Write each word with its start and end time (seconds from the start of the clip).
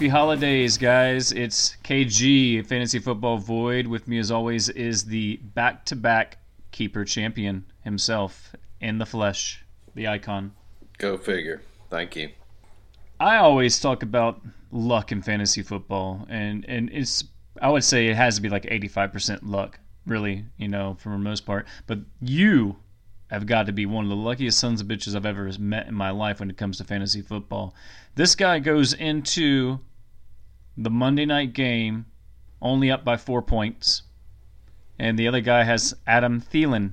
happy 0.00 0.08
holidays, 0.08 0.78
guys. 0.78 1.30
It's 1.30 1.76
KG, 1.84 2.66
Fantasy 2.66 2.98
Football 2.98 3.36
Void. 3.36 3.86
With 3.86 4.08
me, 4.08 4.16
as 4.16 4.30
always, 4.30 4.70
is 4.70 5.04
the 5.04 5.36
back 5.54 5.84
to 5.84 5.94
back 5.94 6.38
keeper 6.70 7.04
champion 7.04 7.66
himself 7.82 8.54
in 8.80 8.96
the 8.96 9.04
flesh, 9.04 9.62
the 9.94 10.08
icon. 10.08 10.52
Go 10.96 11.18
figure. 11.18 11.60
Thank 11.90 12.16
you. 12.16 12.30
I 13.20 13.36
always 13.36 13.78
talk 13.78 14.02
about 14.02 14.40
luck 14.72 15.12
in 15.12 15.20
fantasy 15.20 15.60
football, 15.60 16.26
and, 16.30 16.64
and 16.66 16.88
it's, 16.94 17.24
I 17.60 17.68
would 17.68 17.84
say 17.84 18.08
it 18.08 18.16
has 18.16 18.36
to 18.36 18.40
be 18.40 18.48
like 18.48 18.62
85% 18.62 19.40
luck, 19.42 19.78
really, 20.06 20.46
you 20.56 20.68
know, 20.68 20.96
for 20.98 21.10
the 21.10 21.18
most 21.18 21.44
part. 21.44 21.66
But 21.86 21.98
you 22.22 22.76
have 23.28 23.44
got 23.44 23.66
to 23.66 23.72
be 23.72 23.84
one 23.84 24.04
of 24.04 24.08
the 24.08 24.16
luckiest 24.16 24.58
sons 24.58 24.80
of 24.80 24.86
bitches 24.86 25.14
I've 25.14 25.26
ever 25.26 25.50
met 25.58 25.88
in 25.88 25.94
my 25.94 26.08
life 26.08 26.40
when 26.40 26.48
it 26.48 26.56
comes 26.56 26.78
to 26.78 26.84
fantasy 26.84 27.20
football. 27.20 27.74
This 28.14 28.34
guy 28.34 28.60
goes 28.60 28.94
into 28.94 29.78
the 30.80 30.90
Monday 30.90 31.26
night 31.26 31.52
game 31.52 32.06
only 32.62 32.90
up 32.90 33.04
by 33.04 33.16
four 33.16 33.42
points, 33.42 34.02
and 34.98 35.18
the 35.18 35.28
other 35.28 35.40
guy 35.40 35.64
has 35.64 35.94
Adam 36.06 36.40
Thielen. 36.40 36.92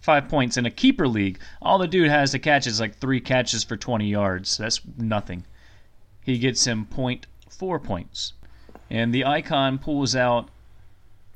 Five 0.00 0.28
points 0.28 0.56
in 0.56 0.64
a 0.64 0.70
keeper 0.70 1.06
league. 1.06 1.38
All 1.60 1.76
the 1.78 1.86
dude 1.86 2.08
has 2.10 2.30
to 2.30 2.38
catch 2.38 2.66
is 2.66 2.80
like 2.80 2.96
three 2.96 3.20
catches 3.20 3.64
for 3.64 3.76
20 3.76 4.06
yards. 4.08 4.56
That's 4.56 4.80
nothing. 4.96 5.44
He 6.22 6.38
gets 6.38 6.66
him 6.66 6.86
point 6.86 7.26
four 7.50 7.78
points. 7.78 8.32
And 8.88 9.12
the 9.12 9.26
icon 9.26 9.78
pulls 9.78 10.16
out 10.16 10.48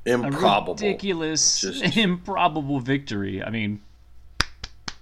Improbable. 0.05 0.73
a 0.73 0.75
ridiculous, 0.75 1.61
Just- 1.61 1.95
improbable 1.97 2.79
victory. 2.79 3.43
I 3.43 3.49
mean, 3.51 3.81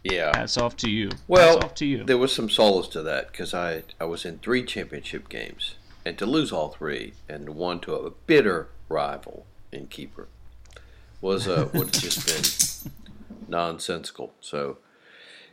Yeah. 0.03 0.35
hats 0.35 0.57
off 0.57 0.75
to 0.77 0.89
you. 0.89 1.11
Well, 1.27 1.59
off 1.63 1.73
to 1.75 1.85
you. 1.85 2.03
there 2.03 2.17
was 2.17 2.33
some 2.33 2.49
solace 2.49 2.87
to 2.89 3.01
that 3.03 3.31
because 3.31 3.53
I 3.53 3.83
I 3.99 4.03
was 4.05 4.25
in 4.25 4.39
three 4.39 4.63
championship 4.65 5.29
games 5.29 5.75
and 6.05 6.17
to 6.17 6.25
lose 6.25 6.51
all 6.51 6.69
three 6.69 7.13
and 7.29 7.49
one 7.49 7.79
to 7.81 7.95
a 7.95 8.11
bitter 8.11 8.69
rival 8.89 9.45
in 9.71 9.87
keeper 9.87 10.27
was 11.21 11.47
uh, 11.47 11.69
would 11.73 11.95
have 11.95 12.03
just 12.03 12.83
been 12.83 12.91
nonsensical. 13.47 14.33
So 14.41 14.77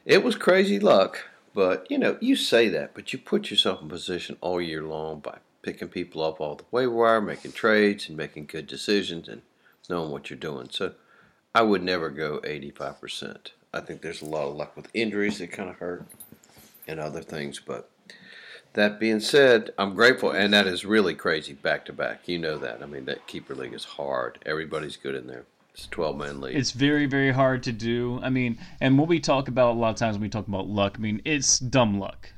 it 0.04 0.24
was 0.24 0.34
crazy 0.34 0.80
luck, 0.80 1.28
but 1.54 1.86
you 1.90 1.98
know 1.98 2.18
you 2.20 2.36
say 2.36 2.68
that, 2.68 2.94
but 2.94 3.12
you 3.12 3.18
put 3.18 3.50
yourself 3.50 3.80
in 3.80 3.88
position 3.88 4.36
all 4.40 4.60
year 4.60 4.82
long 4.82 5.20
by 5.20 5.38
picking 5.62 5.88
people 5.88 6.22
up 6.22 6.40
off 6.40 6.58
the 6.58 6.64
waiver 6.70 6.92
wire, 6.92 7.20
making 7.20 7.52
trades, 7.52 8.08
and 8.08 8.16
making 8.16 8.46
good 8.46 8.66
decisions 8.66 9.28
and 9.28 9.42
knowing 9.88 10.10
what 10.10 10.30
you're 10.30 10.38
doing. 10.38 10.68
So 10.70 10.94
I 11.54 11.62
would 11.62 11.82
never 11.82 12.10
go 12.10 12.40
85%. 12.40 13.48
I 13.72 13.80
think 13.80 14.02
there's 14.02 14.22
a 14.22 14.26
lot 14.26 14.48
of 14.48 14.56
luck 14.56 14.76
with 14.76 14.88
injuries 14.94 15.38
that 15.38 15.52
kind 15.52 15.68
of 15.68 15.76
hurt 15.76 16.06
and 16.86 16.98
other 16.98 17.22
things. 17.22 17.60
But 17.60 17.90
that 18.74 19.00
being 19.00 19.20
said, 19.20 19.70
I'm 19.78 19.94
grateful, 19.94 20.30
and 20.30 20.52
that 20.54 20.66
is 20.66 20.84
really 20.84 21.14
crazy 21.14 21.54
back 21.54 21.84
to 21.86 21.92
back. 21.92 22.28
You 22.28 22.38
know 22.38 22.58
that. 22.58 22.82
I 22.82 22.86
mean, 22.86 23.04
that 23.06 23.26
keeper 23.26 23.54
league 23.54 23.74
is 23.74 23.84
hard. 23.84 24.38
Everybody's 24.46 24.96
good 24.96 25.14
in 25.14 25.26
there. 25.26 25.44
It's 25.74 25.86
a 25.86 25.90
12 25.90 26.16
man 26.16 26.40
league. 26.40 26.56
It's 26.56 26.72
very, 26.72 27.06
very 27.06 27.32
hard 27.32 27.62
to 27.64 27.72
do. 27.72 28.20
I 28.22 28.30
mean, 28.30 28.58
and 28.80 28.98
what 28.98 29.08
we 29.08 29.20
talk 29.20 29.48
about 29.48 29.72
a 29.72 29.78
lot 29.78 29.90
of 29.90 29.96
times 29.96 30.16
when 30.16 30.22
we 30.22 30.28
talk 30.28 30.46
about 30.48 30.68
luck, 30.68 30.96
I 30.98 31.00
mean, 31.00 31.22
it's 31.24 31.58
dumb 31.58 31.98
luck. 31.98 32.32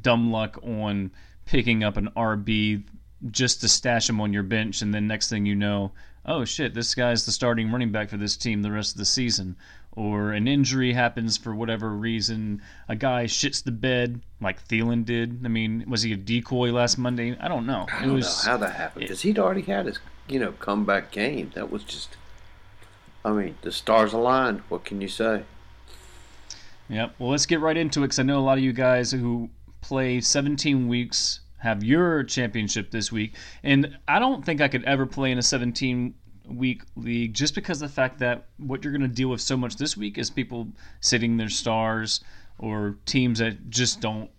Dumb 0.00 0.32
luck 0.32 0.58
on 0.62 1.10
picking 1.44 1.84
up 1.84 1.96
an 1.96 2.08
RB 2.16 2.84
just 3.30 3.60
to 3.60 3.68
stash 3.68 4.08
him 4.08 4.20
on 4.20 4.32
your 4.32 4.42
bench, 4.42 4.82
and 4.82 4.92
then 4.92 5.06
next 5.06 5.30
thing 5.30 5.46
you 5.46 5.54
know, 5.54 5.92
oh 6.26 6.44
shit, 6.44 6.74
this 6.74 6.94
guy's 6.94 7.24
the 7.24 7.32
starting 7.32 7.70
running 7.70 7.92
back 7.92 8.08
for 8.08 8.16
this 8.16 8.36
team 8.36 8.62
the 8.62 8.70
rest 8.70 8.92
of 8.92 8.98
the 8.98 9.04
season. 9.04 9.56
Or 9.94 10.32
an 10.32 10.48
injury 10.48 10.94
happens 10.94 11.36
for 11.36 11.54
whatever 11.54 11.90
reason. 11.90 12.62
A 12.88 12.96
guy 12.96 13.24
shits 13.24 13.62
the 13.62 13.72
bed 13.72 14.20
like 14.40 14.66
Thielen 14.66 15.04
did. 15.04 15.42
I 15.44 15.48
mean, 15.48 15.84
was 15.86 16.02
he 16.02 16.12
a 16.12 16.16
decoy 16.16 16.72
last 16.72 16.96
Monday? 16.96 17.36
I 17.38 17.48
don't 17.48 17.66
know. 17.66 17.86
I 17.92 18.06
don't 18.06 18.14
was 18.14 18.46
know 18.46 18.52
how 18.52 18.56
that 18.58 18.74
happened 18.74 19.02
because 19.02 19.20
he'd 19.20 19.38
already 19.38 19.62
had 19.62 19.86
his, 19.86 19.98
you 20.28 20.38
know, 20.38 20.52
comeback 20.52 21.10
game. 21.10 21.52
That 21.54 21.70
was 21.70 21.84
just, 21.84 22.16
I 23.22 23.32
mean, 23.32 23.56
the 23.60 23.70
stars 23.70 24.14
aligned. 24.14 24.60
What 24.70 24.84
can 24.84 25.02
you 25.02 25.08
say? 25.08 25.42
Yep. 26.88 27.14
Well, 27.18 27.30
let's 27.30 27.46
get 27.46 27.60
right 27.60 27.76
into 27.76 28.00
it 28.00 28.04
because 28.04 28.18
I 28.18 28.22
know 28.22 28.38
a 28.38 28.40
lot 28.40 28.56
of 28.58 28.64
you 28.64 28.72
guys 28.72 29.12
who 29.12 29.50
play 29.82 30.20
17 30.20 30.88
weeks 30.88 31.40
have 31.58 31.84
your 31.84 32.24
championship 32.24 32.90
this 32.90 33.12
week, 33.12 33.34
and 33.62 33.96
I 34.08 34.18
don't 34.18 34.44
think 34.44 34.60
I 34.60 34.68
could 34.68 34.84
ever 34.84 35.06
play 35.06 35.30
in 35.30 35.38
a 35.38 35.42
17 35.42 36.14
week 36.48 36.82
league 36.96 37.34
just 37.34 37.54
because 37.54 37.82
of 37.82 37.88
the 37.88 37.94
fact 37.94 38.18
that 38.18 38.46
what 38.58 38.84
you're 38.84 38.92
going 38.92 39.08
to 39.08 39.14
deal 39.14 39.28
with 39.28 39.40
so 39.40 39.56
much 39.56 39.76
this 39.76 39.96
week 39.96 40.18
is 40.18 40.30
people 40.30 40.68
sitting 41.00 41.36
their 41.36 41.48
stars 41.48 42.20
or 42.58 42.96
teams 43.06 43.38
that 43.38 43.70
just 43.70 44.00
don't 44.00 44.30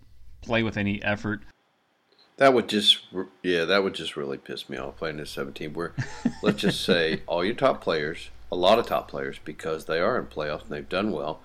play 0.42 0.62
with 0.62 0.76
any 0.76 1.02
effort. 1.02 1.40
That 2.36 2.52
would 2.52 2.68
just, 2.68 3.00
yeah, 3.42 3.64
that 3.64 3.84
would 3.84 3.94
just 3.94 4.16
really 4.16 4.38
piss 4.38 4.68
me 4.68 4.76
off 4.76 4.96
playing 4.96 5.18
this 5.18 5.30
17. 5.30 5.72
Where, 5.72 5.94
let's 6.42 6.60
just 6.60 6.80
say, 6.84 7.22
all 7.26 7.44
your 7.44 7.54
top 7.54 7.80
players, 7.80 8.30
a 8.50 8.56
lot 8.56 8.78
of 8.78 8.86
top 8.86 9.08
players, 9.08 9.38
because 9.44 9.84
they 9.84 10.00
are 10.00 10.18
in 10.18 10.26
playoffs 10.26 10.62
and 10.62 10.70
they've 10.70 10.88
done 10.88 11.12
well, 11.12 11.40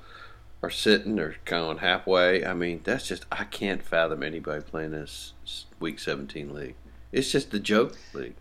are 0.64 0.70
sitting 0.70 1.20
or 1.20 1.36
going 1.46 1.78
halfway. 1.78 2.46
I 2.46 2.54
mean, 2.54 2.82
that's 2.84 3.08
just, 3.08 3.26
I 3.32 3.44
can't 3.44 3.84
fathom 3.84 4.24
anybody 4.24 4.62
playing 4.64 4.92
this 4.92 5.34
week 5.80 6.00
17 6.00 6.54
league. 6.54 6.76
It's 7.12 7.32
just 7.32 7.52
the 7.52 7.60
joke 7.60 7.96
league. 8.14 8.36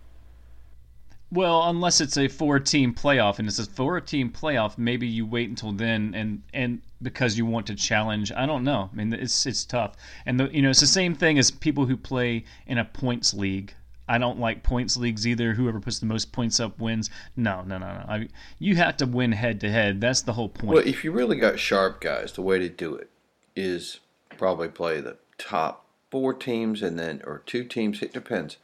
Well, 1.30 1.68
unless 1.68 2.00
it's 2.00 2.16
a 2.16 2.28
four-team 2.28 2.94
playoff, 2.94 3.38
and 3.38 3.46
it's 3.46 3.58
a 3.58 3.66
four-team 3.66 4.30
playoff, 4.30 4.78
maybe 4.78 5.06
you 5.06 5.26
wait 5.26 5.48
until 5.48 5.72
then, 5.72 6.14
and 6.14 6.42
and 6.54 6.80
because 7.02 7.36
you 7.36 7.44
want 7.44 7.66
to 7.66 7.74
challenge. 7.74 8.32
I 8.32 8.46
don't 8.46 8.64
know. 8.64 8.88
I 8.90 8.96
mean, 8.96 9.12
it's 9.12 9.44
it's 9.44 9.64
tough, 9.64 9.94
and 10.24 10.40
the, 10.40 10.48
you 10.48 10.62
know 10.62 10.70
it's 10.70 10.80
the 10.80 10.86
same 10.86 11.14
thing 11.14 11.38
as 11.38 11.50
people 11.50 11.86
who 11.86 11.96
play 11.96 12.44
in 12.66 12.78
a 12.78 12.84
points 12.84 13.34
league. 13.34 13.74
I 14.08 14.16
don't 14.16 14.40
like 14.40 14.62
points 14.62 14.96
leagues 14.96 15.26
either. 15.26 15.52
Whoever 15.52 15.80
puts 15.80 15.98
the 15.98 16.06
most 16.06 16.32
points 16.32 16.60
up 16.60 16.78
wins. 16.78 17.10
No, 17.36 17.62
no, 17.62 17.76
no, 17.76 17.88
no. 17.88 18.04
I, 18.08 18.28
you 18.58 18.76
have 18.76 18.96
to 18.98 19.06
win 19.06 19.32
head 19.32 19.60
to 19.60 19.70
head. 19.70 20.00
That's 20.00 20.22
the 20.22 20.32
whole 20.32 20.48
point. 20.48 20.72
Well, 20.72 20.86
if 20.86 21.04
you 21.04 21.12
really 21.12 21.36
got 21.36 21.58
sharp 21.58 22.00
guys, 22.00 22.32
the 22.32 22.40
way 22.40 22.58
to 22.58 22.70
do 22.70 22.94
it 22.94 23.10
is 23.54 24.00
probably 24.38 24.68
play 24.68 25.02
the 25.02 25.18
top 25.36 25.84
four 26.10 26.32
teams 26.32 26.82
and 26.82 26.98
then 26.98 27.20
or 27.26 27.42
two 27.44 27.64
teams. 27.64 28.00
It 28.00 28.14
depends, 28.14 28.56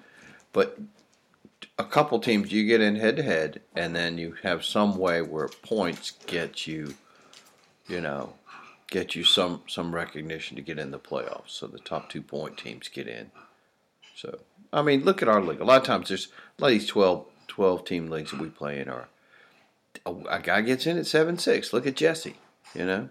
but 0.54 0.78
a 1.78 1.84
couple 1.84 2.18
teams 2.20 2.52
you 2.52 2.64
get 2.66 2.80
in 2.80 2.96
head 2.96 3.16
to 3.16 3.22
head, 3.22 3.60
and 3.74 3.94
then 3.94 4.18
you 4.18 4.36
have 4.42 4.64
some 4.64 4.96
way 4.96 5.22
where 5.22 5.48
points 5.48 6.12
get 6.26 6.66
you, 6.66 6.94
you 7.88 8.00
know, 8.00 8.34
get 8.88 9.14
you 9.14 9.24
some 9.24 9.62
some 9.66 9.94
recognition 9.94 10.56
to 10.56 10.62
get 10.62 10.78
in 10.78 10.90
the 10.90 10.98
playoffs. 10.98 11.50
So 11.50 11.66
the 11.66 11.78
top 11.78 12.08
two 12.08 12.22
point 12.22 12.58
teams 12.58 12.88
get 12.88 13.08
in. 13.08 13.30
So 14.14 14.40
I 14.72 14.82
mean, 14.82 15.04
look 15.04 15.22
at 15.22 15.28
our 15.28 15.42
league. 15.42 15.60
A 15.60 15.64
lot 15.64 15.80
of 15.80 15.86
times 15.86 16.08
there's 16.08 16.28
a 16.58 16.62
lot 16.62 16.68
of 16.68 16.74
these 16.74 16.86
12, 16.86 17.26
12 17.48 17.84
team 17.84 18.08
leagues 18.08 18.30
that 18.30 18.40
we 18.40 18.48
play 18.48 18.80
in 18.80 18.88
are 18.88 19.08
a, 20.06 20.12
a 20.28 20.40
guy 20.40 20.60
gets 20.60 20.86
in 20.86 20.98
at 20.98 21.06
seven 21.06 21.38
six. 21.38 21.72
Look 21.72 21.86
at 21.86 21.96
Jesse. 21.96 22.36
You 22.74 22.86
know, 22.86 23.08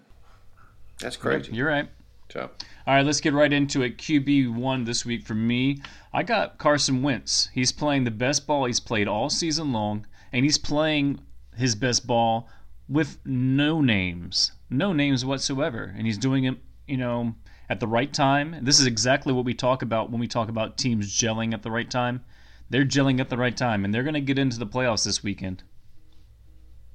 that's 1.00 1.18
crazy. 1.18 1.54
You're 1.54 1.68
right. 1.68 1.90
So 2.34 2.50
All 2.88 2.96
right, 2.96 3.06
let's 3.06 3.22
get 3.22 3.34
right 3.34 3.54
into 3.54 3.84
it. 3.84 4.00
QB 4.00 4.56
one 4.56 4.86
this 4.86 5.06
week 5.06 5.24
for 5.24 5.36
me. 5.36 5.84
I 6.12 6.24
got 6.24 6.58
Carson 6.58 7.04
Wentz. 7.04 7.50
He's 7.54 7.72
playing 7.72 8.06
the 8.06 8.12
best 8.12 8.48
ball 8.48 8.66
he's 8.66 8.80
played 8.80 9.08
all 9.08 9.30
season 9.30 9.72
long, 9.72 10.08
and 10.32 10.44
he's 10.44 10.58
playing 10.58 11.20
his 11.56 11.76
best 11.76 12.08
ball 12.08 12.50
with 12.90 13.20
no 13.24 13.82
names, 13.82 14.52
no 14.72 14.94
names 14.94 15.24
whatsoever, 15.24 15.94
and 15.96 16.08
he's 16.08 16.18
doing 16.18 16.46
it, 16.46 16.58
you 16.88 16.98
know, 16.98 17.36
at 17.70 17.80
the 17.80 17.88
right 17.88 18.12
time. 18.12 18.58
This 18.64 18.80
is 18.80 18.88
exactly 18.88 19.32
what 19.32 19.46
we 19.46 19.54
talk 19.54 19.84
about 19.84 20.10
when 20.10 20.20
we 20.20 20.28
talk 20.28 20.50
about 20.50 20.76
teams 20.76 21.16
gelling 21.16 21.54
at 21.54 21.62
the 21.62 21.70
right 21.70 21.90
time. 21.90 22.26
They're 22.72 22.84
gelling 22.84 23.20
at 23.20 23.30
the 23.30 23.38
right 23.38 23.56
time, 23.56 23.86
and 23.86 23.94
they're 23.94 24.02
going 24.02 24.16
to 24.16 24.22
get 24.22 24.40
into 24.40 24.58
the 24.58 24.66
playoffs 24.66 25.06
this 25.06 25.22
weekend. 25.22 25.62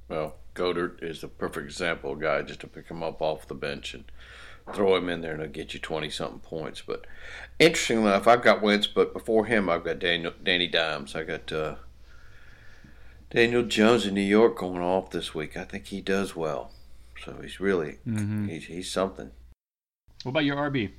well, 0.09 0.35
Goedert 0.57 1.01
is 1.01 1.21
the 1.21 1.29
perfect 1.29 1.67
example 1.67 2.17
guy 2.17 2.43
just 2.43 2.59
to 2.63 2.67
pick 2.67 2.89
him 2.89 3.05
up 3.05 3.23
off 3.23 3.47
the 3.47 3.55
bench 3.55 3.95
and 3.95 4.05
throw 4.75 4.97
him 4.97 5.09
in 5.09 5.21
there 5.21 5.33
and 5.33 5.43
he'll 5.43 5.51
get 5.51 5.75
you 5.75 5.81
twenty 5.81 6.11
something 6.11 6.41
points. 6.41 6.83
But 6.87 7.07
interesting 7.59 8.03
enough, 8.03 8.27
I've 8.27 8.43
got 8.43 8.63
Wentz, 8.63 8.87
but 8.87 9.13
before 9.13 9.47
him, 9.47 9.69
I've 9.69 9.85
got 9.85 9.99
Daniel 9.99 10.33
Danny 10.43 10.67
Dimes. 10.67 11.15
I 11.15 11.23
got 11.25 11.53
uh, 11.53 11.77
Daniel 13.31 13.63
Jones 13.63 14.07
in 14.07 14.15
New 14.15 14.21
York 14.21 14.57
going 14.57 14.83
off 14.83 15.11
this 15.11 15.35
week. 15.35 15.57
I 15.57 15.65
think 15.65 15.87
he 15.87 16.01
does 16.01 16.35
well. 16.35 16.73
So 17.25 17.37
he's 17.43 17.61
really 17.61 17.99
he's 18.49 18.67
he's 18.67 18.91
something. 18.91 19.31
What 20.23 20.31
about 20.31 20.45
your 20.45 20.57
RB? 20.57 20.91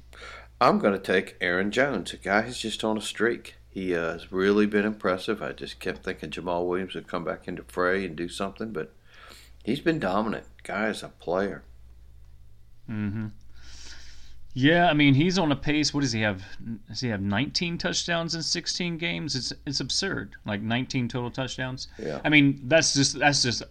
I'm 0.61 0.79
going 0.79 0.93
to 0.93 0.99
take 0.99 1.37
Aaron 1.39 1.71
Jones. 1.71 2.13
A 2.13 2.17
guy 2.17 2.41
who's 2.41 2.59
just 2.59 2.83
on 2.83 2.97
a 2.97 3.01
streak. 3.01 3.55
He 3.69 3.95
uh, 3.95 4.13
has 4.13 4.31
really 4.31 4.65
been 4.65 4.85
impressive. 4.85 5.41
I 5.41 5.53
just 5.53 5.79
kept 5.79 6.03
thinking 6.03 6.31
Jamaal 6.31 6.67
Williams 6.67 6.95
would 6.95 7.07
come 7.07 7.23
back 7.23 7.47
into 7.47 7.63
fray 7.63 8.05
and 8.05 8.15
do 8.15 8.27
something, 8.27 8.73
but 8.73 8.93
he's 9.63 9.79
been 9.79 9.99
dominant. 9.99 10.45
Guy 10.63 10.89
is 10.89 11.03
a 11.03 11.09
player. 11.09 11.63
Mm-hmm. 12.89 13.27
Yeah, 14.59 14.89
I 14.89 14.93
mean 14.93 15.13
he's 15.13 15.37
on 15.39 15.51
a 15.51 15.55
pace. 15.55 15.93
What 15.93 16.01
does 16.01 16.11
he 16.11 16.21
have? 16.21 16.43
Does 16.89 16.99
he 16.99 17.07
have 17.07 17.21
19 17.21 17.77
touchdowns 17.77 18.35
in 18.35 18.41
16 18.43 18.97
games? 18.97 19.35
It's 19.35 19.53
it's 19.65 19.79
absurd. 19.79 20.35
Like 20.45 20.61
19 20.61 21.07
total 21.07 21.31
touchdowns. 21.31 21.87
Yeah. 21.97 22.19
I 22.25 22.29
mean 22.29 22.59
that's 22.65 22.93
just 22.93 23.17
that's 23.19 23.41
just 23.41 23.63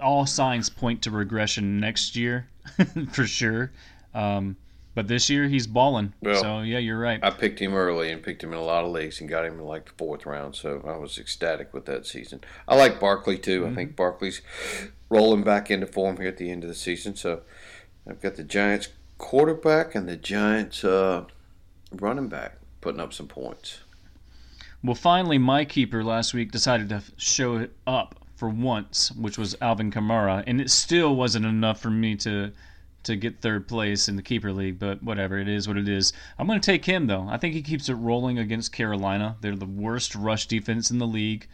all 0.00 0.24
signs 0.24 0.70
point 0.70 1.02
to 1.02 1.10
regression 1.10 1.78
next 1.78 2.16
year 2.16 2.48
for 3.12 3.26
sure. 3.26 3.72
Um, 4.14 4.56
But 4.94 5.08
this 5.08 5.28
year 5.30 5.46
he's 5.46 5.66
balling. 5.66 6.14
Well, 6.22 6.40
so 6.42 6.60
yeah, 6.62 6.78
you're 6.78 6.98
right. 6.98 7.20
I 7.22 7.30
picked 7.30 7.60
him 7.60 7.74
early 7.74 8.10
and 8.10 8.22
picked 8.22 8.42
him 8.42 8.52
in 8.52 8.58
a 8.58 8.62
lot 8.62 8.84
of 8.84 8.90
leagues 8.90 9.20
and 9.20 9.28
got 9.28 9.44
him 9.44 9.58
in 9.60 9.66
like 9.66 9.84
the 9.86 9.92
fourth 9.98 10.24
round. 10.26 10.56
So 10.56 10.82
I 10.86 10.96
was 10.96 11.18
ecstatic 11.18 11.74
with 11.74 11.84
that 11.84 12.06
season. 12.06 12.40
I 12.66 12.76
like 12.76 12.98
Barkley 12.98 13.38
too. 13.38 13.62
Mm-hmm. 13.62 13.72
I 13.72 13.74
think 13.74 13.94
Barkley's 13.96 14.40
rolling 15.10 15.42
back 15.42 15.70
into 15.70 15.86
form 15.86 16.16
here 16.16 16.28
at 16.28 16.38
the 16.38 16.50
end 16.50 16.64
of 16.64 16.68
the 16.68 16.74
season. 16.74 17.14
So 17.14 17.42
I've 18.08 18.20
got 18.22 18.36
the 18.36 18.44
Giants 18.44 18.88
quarterback 19.20 19.94
and 19.94 20.08
the 20.08 20.16
Giants 20.16 20.82
uh, 20.82 21.24
running 21.92 22.28
back 22.28 22.56
putting 22.80 23.00
up 23.00 23.12
some 23.12 23.28
points. 23.28 23.80
Well, 24.82 24.94
finally, 24.94 25.36
my 25.36 25.66
keeper 25.66 26.02
last 26.02 26.32
week 26.32 26.50
decided 26.50 26.88
to 26.88 27.02
show 27.18 27.68
up 27.86 28.14
for 28.36 28.48
once, 28.48 29.12
which 29.12 29.36
was 29.36 29.54
Alvin 29.60 29.90
Kamara, 29.90 30.42
and 30.46 30.58
it 30.58 30.70
still 30.70 31.14
wasn't 31.14 31.44
enough 31.44 31.80
for 31.80 31.90
me 31.90 32.16
to 32.16 32.50
to 33.02 33.16
get 33.16 33.40
third 33.40 33.66
place 33.66 34.08
in 34.08 34.16
the 34.16 34.22
keeper 34.22 34.52
league. 34.52 34.78
But 34.78 35.02
whatever, 35.02 35.38
it 35.38 35.48
is 35.48 35.68
what 35.68 35.76
it 35.76 35.88
is. 35.88 36.12
I'm 36.38 36.46
going 36.46 36.60
to 36.60 36.64
take 36.64 36.84
him 36.86 37.06
though. 37.06 37.26
I 37.28 37.36
think 37.36 37.54
he 37.54 37.62
keeps 37.62 37.90
it 37.90 37.94
rolling 37.94 38.38
against 38.38 38.72
Carolina. 38.72 39.36
They're 39.42 39.54
the 39.54 39.66
worst 39.66 40.14
rush 40.14 40.46
defense 40.46 40.90
in 40.90 40.98
the 40.98 41.06
league, 41.06 41.46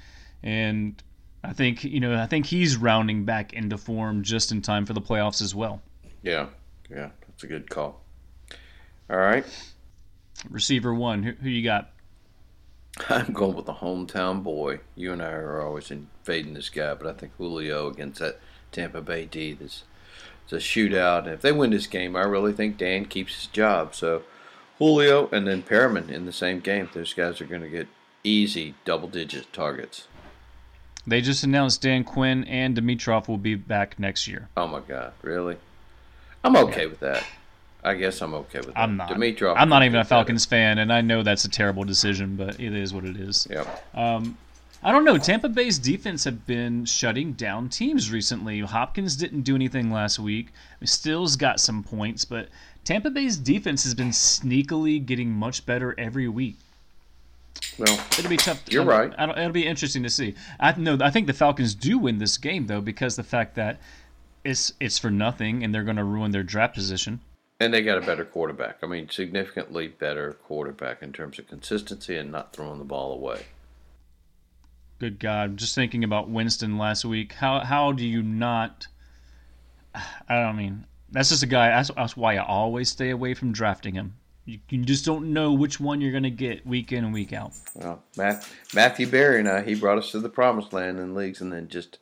and 0.44 1.02
I 1.42 1.52
think 1.52 1.82
you 1.82 1.98
know 1.98 2.16
I 2.16 2.26
think 2.26 2.46
he's 2.46 2.76
rounding 2.76 3.24
back 3.24 3.52
into 3.52 3.76
form 3.76 4.22
just 4.22 4.52
in 4.52 4.62
time 4.62 4.86
for 4.86 4.92
the 4.92 5.02
playoffs 5.02 5.42
as 5.42 5.52
well. 5.52 5.82
Yeah, 6.22 6.46
yeah, 6.88 7.10
that's 7.36 7.44
a 7.44 7.48
good 7.48 7.68
call. 7.68 8.00
All 9.10 9.18
right. 9.18 9.44
Receiver 10.48 10.94
one, 10.94 11.22
who, 11.22 11.32
who 11.32 11.50
you 11.50 11.62
got? 11.62 11.90
I'm 13.10 13.34
going 13.34 13.54
with 13.54 13.66
the 13.66 13.74
hometown 13.74 14.42
boy. 14.42 14.80
You 14.94 15.12
and 15.12 15.20
I 15.20 15.32
are 15.32 15.60
always 15.60 15.90
invading 15.90 16.54
this 16.54 16.70
guy, 16.70 16.94
but 16.94 17.06
I 17.06 17.12
think 17.12 17.36
Julio 17.36 17.88
against 17.88 18.20
that 18.20 18.40
Tampa 18.72 19.02
Bay 19.02 19.26
D. 19.26 19.52
This 19.52 19.84
it's 20.44 20.52
a 20.54 20.56
shootout, 20.56 21.24
and 21.24 21.28
if 21.34 21.42
they 21.42 21.52
win 21.52 21.70
this 21.70 21.86
game, 21.86 22.16
I 22.16 22.22
really 22.22 22.54
think 22.54 22.78
Dan 22.78 23.04
keeps 23.04 23.34
his 23.34 23.46
job. 23.48 23.94
So 23.94 24.22
Julio 24.78 25.28
and 25.30 25.46
then 25.46 25.62
Perriman 25.62 26.08
in 26.10 26.24
the 26.24 26.32
same 26.32 26.60
game. 26.60 26.88
Those 26.94 27.12
guys 27.12 27.42
are 27.42 27.46
going 27.46 27.62
to 27.62 27.68
get 27.68 27.88
easy 28.24 28.74
double-digit 28.86 29.52
targets. 29.52 30.08
They 31.06 31.20
just 31.20 31.44
announced 31.44 31.82
Dan 31.82 32.02
Quinn 32.02 32.44
and 32.44 32.76
Dimitroff 32.76 33.28
will 33.28 33.38
be 33.38 33.56
back 33.56 33.98
next 33.98 34.26
year. 34.26 34.48
Oh 34.56 34.66
my 34.66 34.80
God, 34.80 35.12
really? 35.22 35.58
I'm 36.46 36.56
okay 36.68 36.82
yeah. 36.82 36.86
with 36.86 37.00
that. 37.00 37.24
I 37.84 37.94
guess 37.94 38.20
I'm 38.20 38.34
okay 38.34 38.58
with 38.58 38.74
that. 38.74 38.78
I'm 38.78 38.96
not. 38.96 39.10
Dimitroff 39.10 39.54
I'm 39.56 39.68
not 39.68 39.84
even 39.84 40.00
a 40.00 40.04
Falcons 40.04 40.44
fan, 40.44 40.78
and 40.78 40.92
I 40.92 41.00
know 41.00 41.22
that's 41.22 41.44
a 41.44 41.48
terrible 41.48 41.84
decision, 41.84 42.34
but 42.36 42.58
it 42.58 42.74
is 42.74 42.92
what 42.92 43.04
it 43.04 43.16
is. 43.16 43.46
Yep. 43.50 43.84
Um, 43.94 44.36
I 44.82 44.92
don't 44.92 45.04
know. 45.04 45.18
Tampa 45.18 45.48
Bay's 45.48 45.78
defense 45.78 46.24
have 46.24 46.46
been 46.46 46.84
shutting 46.84 47.32
down 47.32 47.68
teams 47.68 48.10
recently. 48.10 48.60
Hopkins 48.60 49.16
didn't 49.16 49.42
do 49.42 49.54
anything 49.54 49.90
last 49.90 50.18
week. 50.18 50.48
Stills 50.84 51.36
got 51.36 51.60
some 51.60 51.82
points, 51.82 52.24
but 52.24 52.48
Tampa 52.84 53.10
Bay's 53.10 53.36
defense 53.36 53.84
has 53.84 53.94
been 53.94 54.10
sneakily 54.10 55.04
getting 55.04 55.30
much 55.30 55.64
better 55.66 55.94
every 55.98 56.28
week. 56.28 56.56
Well, 57.78 57.98
it'll 58.18 58.30
be 58.30 58.36
tough. 58.36 58.62
You're 58.68 58.84
right. 58.84 59.12
it'll 59.18 59.50
be 59.50 59.66
interesting 59.66 60.02
to 60.02 60.10
see. 60.10 60.34
I 60.60 60.72
know. 60.78 60.98
I 61.00 61.10
think 61.10 61.26
the 61.26 61.32
Falcons 61.32 61.74
do 61.74 61.98
win 61.98 62.18
this 62.18 62.36
game 62.36 62.66
though, 62.66 62.80
because 62.80 63.16
the 63.16 63.22
fact 63.22 63.54
that 63.56 63.80
it's 64.46 64.72
it's 64.80 64.98
for 64.98 65.10
nothing, 65.10 65.64
and 65.64 65.74
they're 65.74 65.84
going 65.84 65.96
to 65.96 66.04
ruin 66.04 66.30
their 66.30 66.42
draft 66.42 66.74
position. 66.74 67.20
And 67.58 67.72
they 67.72 67.82
got 67.82 67.98
a 67.98 68.06
better 68.06 68.24
quarterback. 68.24 68.78
I 68.82 68.86
mean, 68.86 69.08
significantly 69.08 69.88
better 69.88 70.34
quarterback 70.44 71.02
in 71.02 71.12
terms 71.12 71.38
of 71.38 71.48
consistency 71.48 72.16
and 72.16 72.30
not 72.30 72.52
throwing 72.52 72.78
the 72.78 72.84
ball 72.84 73.12
away. 73.12 73.46
Good 74.98 75.18
God! 75.18 75.56
Just 75.56 75.74
thinking 75.74 76.04
about 76.04 76.28
Winston 76.28 76.78
last 76.78 77.04
week. 77.04 77.32
How 77.34 77.60
how 77.60 77.92
do 77.92 78.06
you 78.06 78.22
not? 78.22 78.86
I 79.94 80.40
don't 80.40 80.56
mean 80.56 80.86
that's 81.10 81.30
just 81.30 81.42
a 81.42 81.46
guy. 81.46 81.68
That's, 81.68 81.90
that's 81.96 82.16
why 82.16 82.36
I 82.36 82.44
always 82.44 82.88
stay 82.88 83.10
away 83.10 83.34
from 83.34 83.52
drafting 83.52 83.94
him. 83.94 84.14
You, 84.44 84.58
you 84.68 84.84
just 84.84 85.04
don't 85.04 85.32
know 85.32 85.52
which 85.52 85.80
one 85.80 86.00
you're 86.00 86.12
going 86.12 86.22
to 86.22 86.30
get 86.30 86.66
week 86.66 86.92
in 86.92 87.04
and 87.04 87.12
week 87.12 87.32
out. 87.32 87.52
Well, 87.74 88.02
Matt, 88.16 88.48
Matthew 88.74 89.08
Berry 89.08 89.40
and 89.40 89.48
I, 89.48 89.62
he 89.62 89.74
brought 89.74 89.98
us 89.98 90.10
to 90.12 90.20
the 90.20 90.28
promised 90.28 90.72
land 90.72 90.98
in 90.98 91.14
leagues, 91.14 91.40
and 91.40 91.52
then 91.52 91.68
just 91.68 91.98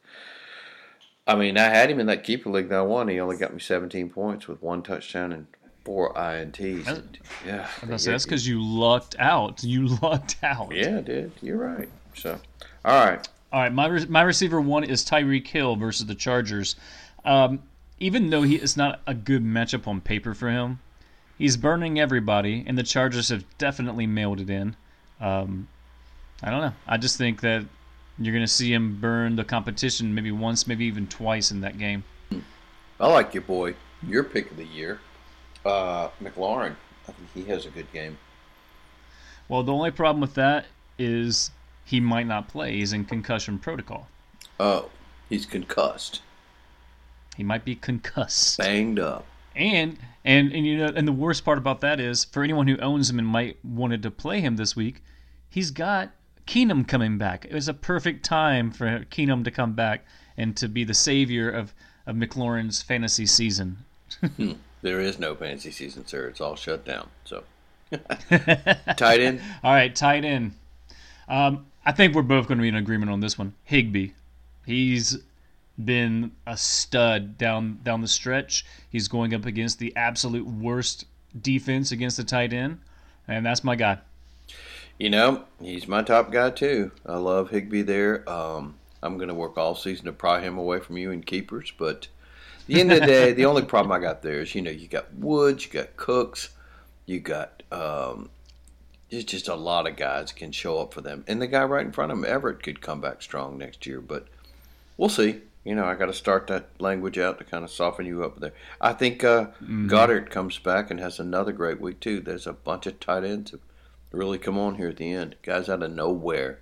I 1.27 1.37
mean, 1.37 1.57
I 1.57 1.65
had 1.65 1.91
him 1.91 2.01
in 2.01 2.07
that 2.07 2.25
keeper 2.25 2.51
league 2.51 2.69
that 2.69 2.79
I 2.79 2.83
won. 2.83 3.09
He 3.09 3.19
only 3.19 3.37
got 3.37 3.53
me 3.53 3.61
17 3.61 4.11
points 4.11 4.47
with 4.47 4.63
one 4.63 4.83
touchdown 4.83 5.33
and 5.33 5.47
four 5.85 6.13
INTs. 6.15 6.87
And, 6.87 7.19
yeah, 7.47 7.69
that's 7.85 8.25
because 8.25 8.47
you 8.47 8.63
lucked 8.63 9.17
out. 9.19 9.63
You 9.65 9.87
lucked 10.03 10.37
out. 10.43 10.75
Yeah, 10.75 10.99
I 10.99 11.01
did. 11.01 11.33
You're 11.41 11.57
right. 11.57 11.89
So, 12.15 12.39
all 12.85 13.05
right. 13.05 13.27
All 13.53 13.61
right. 13.61 13.73
My 13.73 13.89
my 14.07 14.23
receiver 14.23 14.61
one 14.61 14.85
is 14.85 15.05
Tyreek 15.05 15.47
Hill 15.47 15.77
versus 15.77 16.07
the 16.07 16.15
Chargers. 16.15 16.77
Um, 17.25 17.63
even 17.99 18.31
though 18.31 18.43
he 18.43 18.57
is 18.57 18.77
not 18.77 19.01
a 19.07 19.15
good 19.15 19.43
matchup 19.43 19.87
on 19.87 20.01
paper 20.01 20.35
for 20.35 20.51
him, 20.51 20.81
he's 21.39 21.57
burning 21.57 21.99
everybody, 21.99 22.65
and 22.67 22.77
the 22.77 22.83
Chargers 22.83 23.31
have 23.31 23.45
definitely 23.57 24.07
mailed 24.07 24.41
it 24.41 24.51
in. 24.51 24.77
Um, 25.21 25.69
I 26.43 26.51
don't 26.51 26.61
know. 26.61 26.73
I 26.87 26.99
just 26.99 27.17
think 27.17 27.41
that 27.41 27.65
you're 28.19 28.33
going 28.33 28.45
to 28.45 28.53
see 28.53 28.73
him 28.73 28.99
burn 29.01 29.37
the 29.37 29.45
competition 29.45 30.15
maybe 30.15 30.31
once, 30.31 30.67
maybe 30.67 30.85
even 30.85 31.07
twice 31.07 31.51
in 31.51 31.61
that 31.63 31.79
game. 31.79 32.05
I 33.01 33.09
like 33.09 33.35
your 33.35 33.43
boy. 33.43 33.75
Your 34.07 34.23
pick 34.23 34.51
of 34.51 34.57
the 34.57 34.67
year, 34.67 35.01
uh, 35.65 36.09
McLaurin. 36.23 36.77
I 37.09 37.13
think 37.13 37.29
he 37.35 37.51
has 37.51 37.65
a 37.67 37.71
good 37.71 37.91
game. 37.93 38.19
Well, 39.49 39.63
the 39.63 39.73
only 39.73 39.91
problem 39.91 40.21
with 40.21 40.35
that 40.35 40.67
is 40.99 41.51
he 41.85 42.01
might 42.01 42.27
not 42.27 42.49
play. 42.49 42.77
He's 42.77 42.93
in 42.93 43.05
concussion 43.05 43.59
protocol. 43.59 44.09
Oh, 44.61 44.91
he's 45.29 45.47
concussed. 45.47 46.23
He 47.37 47.43
might 47.43 47.65
be 47.65 47.75
concussed. 47.75 48.59
Banged 48.59 48.99
up. 48.99 49.27
And 49.57 49.99
and 50.25 50.53
and 50.53 50.67
you 50.67 50.79
know, 50.79 50.93
and 50.95 51.07
the 51.07 51.13
worst 51.13 51.45
part 51.45 51.59
about 51.59 51.81
that 51.81 52.01
is 52.01 52.25
for 52.25 52.43
anyone 52.43 52.69
who 52.69 52.77
owns 52.79 53.11
him 53.11 53.19
and 53.19 53.29
might 53.29 53.57
wanted 53.65 54.03
to 54.03 54.11
play 54.11 54.41
him 54.41 54.57
this 54.57 54.75
week, 54.77 55.03
he's 55.49 55.71
got 55.71 56.11
Keenum 56.47 56.87
coming 56.87 57.19
back. 57.19 57.45
It 57.45 57.53
was 57.53 57.69
a 57.69 57.75
perfect 57.75 58.25
time 58.25 58.71
for 58.71 59.05
Keenum 59.11 59.45
to 59.45 59.51
come 59.51 59.73
back 59.73 60.05
and 60.37 60.57
to 60.57 60.69
be 60.69 60.85
the 60.85 60.95
savior 60.95 61.51
of, 61.51 61.73
of 62.07 62.17
McLaurin's 62.17 62.83
fantasy 62.83 63.27
season. 63.27 63.79
Hmm. 64.37 64.53
there 64.81 65.01
is 65.01 65.19
no 65.19 65.35
fantasy 65.35 65.73
season, 65.73 66.07
sir. 66.07 66.29
It's 66.29 66.41
all 66.41 66.55
shut 66.55 66.85
down. 66.85 67.09
So, 67.25 67.43
tight 68.97 69.21
end. 69.21 69.41
All 69.63 69.73
right, 69.73 69.95
tight 69.95 70.25
end. 70.25 70.53
Um, 71.29 71.67
I 71.85 71.93
think 71.93 72.15
we're 72.15 72.23
both 72.23 72.47
going 72.47 72.59
to 72.59 72.63
be 72.63 72.69
in 72.69 72.77
agreement 72.77 73.11
on 73.11 73.21
this 73.21 73.37
one. 73.37 73.55
Higbee. 73.65 74.11
He's 74.65 75.19
been 75.83 76.31
a 76.47 76.57
stud 76.57 77.37
down 77.37 77.81
down 77.83 78.01
the 78.01 78.09
stretch. 78.09 78.65
He's 78.89 79.09
going 79.09 79.35
up 79.35 79.47
against 79.47 79.79
the 79.79 79.95
absolute 79.97 80.47
worst 80.47 81.07
defense 81.41 81.93
against 81.93 82.17
the 82.17 82.25
tight 82.25 82.53
end, 82.53 82.81
and 83.27 83.45
that's 83.45 83.65
my 83.65 83.77
guy. 83.77 83.99
You 84.99 85.11
know, 85.11 85.45
he's 85.61 85.89
my 85.89 86.03
top 86.03 86.31
guy 86.31 86.51
too. 86.51 86.93
I 87.05 87.17
love 87.17 87.51
Higbee 87.51 87.83
there. 87.83 88.29
Um, 88.31 88.77
I'm 89.03 89.17
going 89.17 89.29
to 89.29 89.35
work 89.35 89.59
all 89.59 89.75
season 89.75 90.07
to 90.07 90.13
pry 90.13 90.41
him 90.41 90.57
away 90.57 90.81
from 90.81 90.97
you 90.97 91.11
and 91.11 91.25
keepers, 91.25 91.73
but 91.77 92.09
at 92.61 92.67
the 92.67 92.81
end 92.81 92.93
of 92.93 93.01
the 93.01 93.07
day, 93.07 93.33
the 93.33 93.45
only 93.45 93.63
problem 93.63 93.93
I 93.93 93.99
got 93.99 94.23
there 94.23 94.41
is 94.41 94.55
you 94.55 94.63
know 94.63 94.71
you 94.71 94.89
got 94.89 95.13
Woods, 95.15 95.67
you 95.67 95.73
got 95.73 95.97
Cooks, 95.97 96.51
you 97.07 97.21
got 97.21 97.63
um, 97.73 98.31
there's 99.11 99.25
just 99.25 99.49
a 99.49 99.55
lot 99.55 99.87
of 99.89 99.97
guys 99.97 100.33
can 100.33 100.53
show 100.53 100.79
up 100.79 100.95
for 100.95 101.01
them, 101.01 101.25
and 101.27 101.43
the 101.43 101.47
guy 101.47 101.65
right 101.65 101.85
in 101.85 101.93
front 101.93 102.13
of 102.13 102.19
him, 102.19 102.25
Everett, 102.25 102.63
could 102.63 102.81
come 102.81 103.01
back 103.01 103.21
strong 103.21 103.59
next 103.59 103.87
year, 103.87 104.01
but 104.01 104.29
we'll 104.97 105.09
see. 105.09 105.43
You 105.65 105.75
know, 105.75 105.87
I 105.87 105.95
got 105.95 106.07
to 106.07 106.13
start 106.13 106.47
that 106.49 106.69
language 106.79 107.19
out 107.19 107.39
to 107.39 107.45
kind 107.45 107.65
of 107.65 107.71
soften 107.71 108.05
you 108.05 108.23
up 108.23 108.39
there. 108.39 108.53
I 108.83 108.93
think 108.93 109.25
uh, 109.25 109.47
mm-hmm. 109.47 109.89
Goedert 109.89 110.31
comes 110.31 110.59
back 110.59 110.91
and 110.91 111.01
has 111.01 111.19
another 111.19 111.53
great 111.53 111.81
week 111.81 112.01
too. 112.01 112.21
There's 112.21 112.47
a 112.47 112.53
bunch 112.53 112.87
of 112.87 113.01
tight 113.01 113.25
ends 113.25 113.55
really 114.15 114.39
come 114.39 114.59
on 114.59 114.77
here 114.77 114.89
at 114.89 114.97
the 114.97 115.13
end. 115.13 115.37
Guys 115.43 115.69
out 115.69 115.83
of 115.83 115.91
nowhere. 115.91 116.61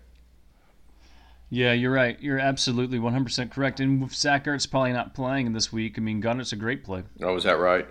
Yeah, 1.50 1.72
you're 1.74 1.92
right. 1.92 2.18
You're 2.20 2.38
absolutely 2.38 2.98
100% 2.98 3.50
correct. 3.50 3.78
And 3.78 4.00
with 4.00 4.14
Zach 4.14 4.46
Ertz 4.46 4.70
probably 4.70 4.92
not 4.92 5.14
playing 5.14 5.52
this 5.52 5.70
week, 5.70 5.98
I 5.98 6.00
mean, 6.00 6.22
Goedert's 6.22 6.52
a 6.52 6.56
great 6.56 6.82
play. 6.82 7.02
Oh, 7.20 7.36
is 7.36 7.44
that 7.44 7.58
right? 7.58 7.86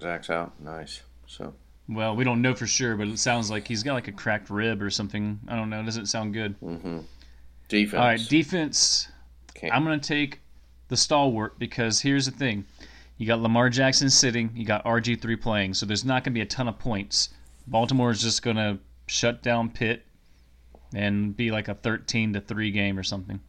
Zach's 0.00 0.30
out. 0.30 0.52
Nice. 0.60 1.02
So. 1.26 1.52
Well, 1.88 2.14
we 2.14 2.22
don't 2.22 2.40
know 2.40 2.54
for 2.54 2.68
sure, 2.68 2.94
but 2.94 3.08
it 3.08 3.18
sounds 3.18 3.50
like 3.50 3.66
he's 3.66 3.82
got 3.82 3.94
like 3.94 4.06
a 4.06 4.12
cracked 4.12 4.50
rib 4.50 4.80
or 4.80 4.88
something. 4.88 5.40
I 5.48 5.56
don't 5.56 5.68
know. 5.68 5.80
It 5.80 5.84
doesn't 5.84 6.06
sound 6.06 6.32
good. 6.32 6.54
Mm-hmm. 6.60 6.98
Defense. 7.68 7.98
All 8.00 8.06
right, 8.06 8.28
defense. 8.28 9.08
Can't. 9.54 9.74
I'm 9.74 9.84
going 9.84 9.98
to 9.98 10.08
take 10.08 10.40
the 10.86 10.96
stalwart 10.96 11.58
because 11.58 12.00
here's 12.00 12.26
the 12.26 12.30
thing. 12.30 12.64
You 13.18 13.26
got 13.26 13.40
Lamar 13.40 13.68
Jackson 13.68 14.10
sitting. 14.10 14.50
You 14.54 14.64
got 14.64 14.84
RG3 14.84 15.40
playing. 15.40 15.74
So 15.74 15.86
there's 15.86 16.04
not 16.04 16.22
going 16.22 16.32
to 16.32 16.38
be 16.38 16.40
a 16.40 16.46
ton 16.46 16.68
of 16.68 16.78
points. 16.78 17.30
Baltimore 17.66 18.10
is 18.10 18.22
just 18.22 18.42
going 18.42 18.56
to 18.56 18.78
shut 19.06 19.42
down 19.42 19.70
Pitt 19.70 20.04
and 20.94 21.36
be 21.36 21.50
like 21.50 21.68
a 21.68 21.74
13 21.74 22.34
to 22.34 22.40
3 22.40 22.70
game 22.70 22.98
or 22.98 23.02
something. 23.02 23.40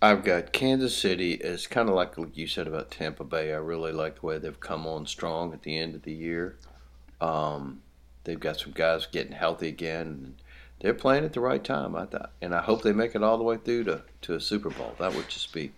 I've 0.00 0.24
got 0.24 0.52
Kansas 0.52 0.96
City 0.96 1.40
as 1.42 1.68
kind 1.68 1.88
of 1.88 1.94
like 1.94 2.14
you 2.34 2.48
said 2.48 2.66
about 2.66 2.90
Tampa 2.90 3.22
Bay. 3.22 3.52
I 3.52 3.58
really 3.58 3.92
like 3.92 4.20
the 4.20 4.26
way 4.26 4.38
they've 4.38 4.58
come 4.58 4.84
on 4.84 5.06
strong 5.06 5.52
at 5.52 5.62
the 5.62 5.78
end 5.78 5.94
of 5.94 6.02
the 6.02 6.12
year. 6.12 6.56
Um, 7.20 7.82
they've 8.24 8.40
got 8.40 8.58
some 8.58 8.72
guys 8.72 9.06
getting 9.06 9.32
healthy 9.32 9.68
again. 9.68 10.34
They're 10.80 10.92
playing 10.92 11.24
at 11.24 11.34
the 11.34 11.40
right 11.40 11.62
time, 11.62 11.94
I 11.94 12.06
thought, 12.06 12.32
and 12.42 12.52
I 12.52 12.62
hope 12.62 12.82
they 12.82 12.92
make 12.92 13.14
it 13.14 13.22
all 13.22 13.38
the 13.38 13.44
way 13.44 13.58
through 13.58 13.84
to, 13.84 14.02
to 14.22 14.34
a 14.34 14.40
Super 14.40 14.70
Bowl. 14.70 14.96
That 14.98 15.14
would 15.14 15.28
just 15.28 15.52
be 15.52 15.70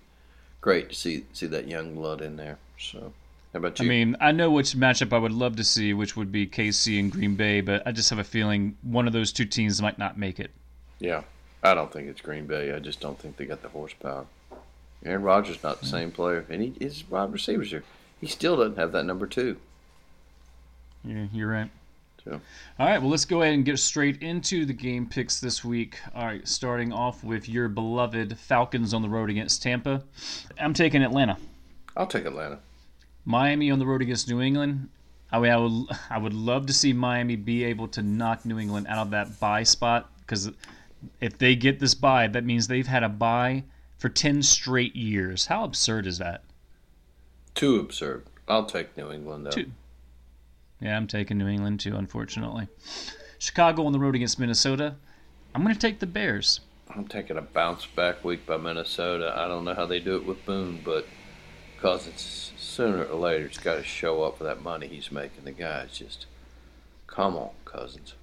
great 0.63 0.89
to 0.89 0.95
see 0.95 1.27
see 1.35 1.47
that 1.49 1.69
young 1.69 1.95
blood 1.95 2.23
in 2.23 2.37
there. 2.37 2.57
So, 2.79 3.13
How 3.55 3.59
about 3.59 3.81
I 3.81 3.85
mean, 3.85 4.17
I 4.21 4.33
know 4.33 4.51
which 4.51 4.73
matchup 4.73 5.13
I 5.13 5.19
would 5.19 5.31
love 5.31 5.55
to 5.57 5.65
see, 5.65 5.95
which 5.95 6.17
would 6.17 6.33
be 6.33 6.45
KC 6.45 6.99
and 6.99 7.13
Green 7.13 7.37
Bay, 7.37 7.61
but 7.61 7.87
I 7.87 7.93
just 7.93 8.11
have 8.11 8.19
a 8.19 8.25
feeling 8.25 8.77
one 8.83 9.07
of 9.07 9.13
those 9.13 9.33
two 9.33 9.45
teams 9.45 9.81
might 9.81 9.97
not 9.97 10.19
make 10.19 10.41
it. 10.41 10.51
yeah, 10.99 11.23
I 11.63 11.73
don't 11.73 11.93
think 11.93 12.09
it's 12.09 12.21
Green 12.21 12.47
Bay. 12.47 12.75
I 12.75 12.81
just 12.81 12.99
don't 12.99 13.17
think 13.17 13.37
they 13.37 13.47
got 13.47 13.63
the 13.63 13.69
horsepower. 13.69 14.27
Aaron 15.05 15.23
Rodgers 15.23 15.63
not 15.63 15.81
the 15.81 15.87
same 15.87 16.11
player, 16.11 16.45
and 16.51 16.63
he 16.63 16.75
his 16.81 17.09
wide 17.09 17.33
receivers 17.33 17.71
here. 17.71 17.85
He 18.21 18.27
still 18.27 18.57
doesn't 18.57 18.77
have 18.77 18.91
that 18.91 19.05
number 19.05 19.29
two. 19.29 19.57
Yeah, 21.05 21.27
you're 21.33 21.51
right. 21.51 21.71
So 22.25 22.41
All 22.81 22.87
right, 22.89 23.01
well, 23.01 23.11
let's 23.11 23.27
go 23.27 23.43
ahead 23.43 23.55
and 23.55 23.65
get 23.65 23.79
straight 23.79 24.21
into 24.21 24.65
the 24.65 24.73
game 24.73 25.07
picks 25.07 25.39
this 25.39 25.63
week. 25.63 25.99
All 26.13 26.25
right, 26.25 26.47
starting 26.49 26.93
off 26.93 27.23
with 27.23 27.49
your 27.49 27.69
beloved 27.69 28.37
Falcons 28.37 28.93
on 28.93 29.03
the 29.03 29.09
road 29.09 29.31
against 29.31 29.63
Tampa. 29.63 30.03
I'm 30.59 30.75
taking 30.75 31.05
Atlanta. 31.05 31.37
I'll 31.97 32.09
take 32.09 32.25
Atlanta. 32.25 32.59
Miami 33.25 33.71
on 33.71 33.79
the 33.79 33.87
road 33.87 34.03
against 34.03 34.29
New 34.29 34.41
England. 34.41 34.89
I 35.33 35.39
mean, 35.41 35.51
I 35.51 35.57
would, 35.57 35.87
I 36.11 36.19
would 36.19 36.35
love 36.35 36.67
to 36.67 36.73
see 36.73 36.93
Miami 36.93 37.37
be 37.37 37.65
able 37.65 37.89
to 37.89 38.03
knock 38.03 38.45
New 38.45 38.59
England 38.59 38.87
out 38.89 38.99
of 38.99 39.11
that 39.11 39.41
bye 39.41 39.63
spot 39.63 40.11
because 40.21 40.51
if 41.21 41.39
they 41.39 41.57
get 41.57 41.81
this 41.81 41.95
bye, 41.95 42.29
that 42.29 42.45
means 42.45 42.67
they've 42.67 42.87
had 42.87 43.03
a 43.03 43.09
bye 43.09 43.65
for 43.99 44.09
10 44.09 44.43
straight 44.43 44.95
years. 44.95 45.47
How 45.47 45.65
absurd 45.65 46.07
is 46.07 46.19
that? 46.19 46.43
Too 47.55 47.79
absurd. 47.79 48.25
I'll 48.49 48.67
take 48.67 48.97
New 48.97 49.11
England 49.11 49.47
though. 49.47 49.51
Two. 49.51 49.71
Yeah, 50.81 50.97
I'm 50.97 51.07
taking 51.07 51.39
New 51.39 51.49
England 51.49 51.81
too, 51.81 51.97
unfortunately. 51.97 52.69
Chicago 53.39 53.87
on 53.87 53.93
the 53.93 53.99
road 53.99 54.15
against 54.15 54.39
Minnesota. 54.39 54.97
I'm 55.55 55.63
going 55.63 55.75
to 55.75 55.81
take 55.81 56.01
the 56.01 56.07
Bears. 56.07 56.61
I'm 56.91 57.07
taking 57.07 57.39
a 57.39 57.43
bounce 57.43 57.87
back 57.87 58.25
week 58.25 58.45
by 58.45 58.57
Minnesota. 58.57 59.33
I 59.37 59.49
don't 59.49 59.65
know 59.65 59.75
how 59.75 59.87
they 59.87 60.01
do 60.01 60.17
it 60.17 60.27
with 60.27 60.45
Boone, 60.45 60.81
but 60.85 61.07
because 61.85 62.07
it's 62.07 62.53
sooner 62.57 63.05
or 63.05 63.17
later, 63.17 63.45
it's 63.45 63.59
got 63.59 63.75
to 63.75 63.83
show 63.83 64.23
up 64.23 64.39
for 64.39 64.45
that 64.45 64.63
money 64.63 64.87
he's 64.87 65.13
making. 65.13 65.45
The 65.45 65.53
guy's 65.53 65.99
just, 65.99 66.25
come 67.07 67.37
on, 67.37 67.51
Cousins. 67.67 68.15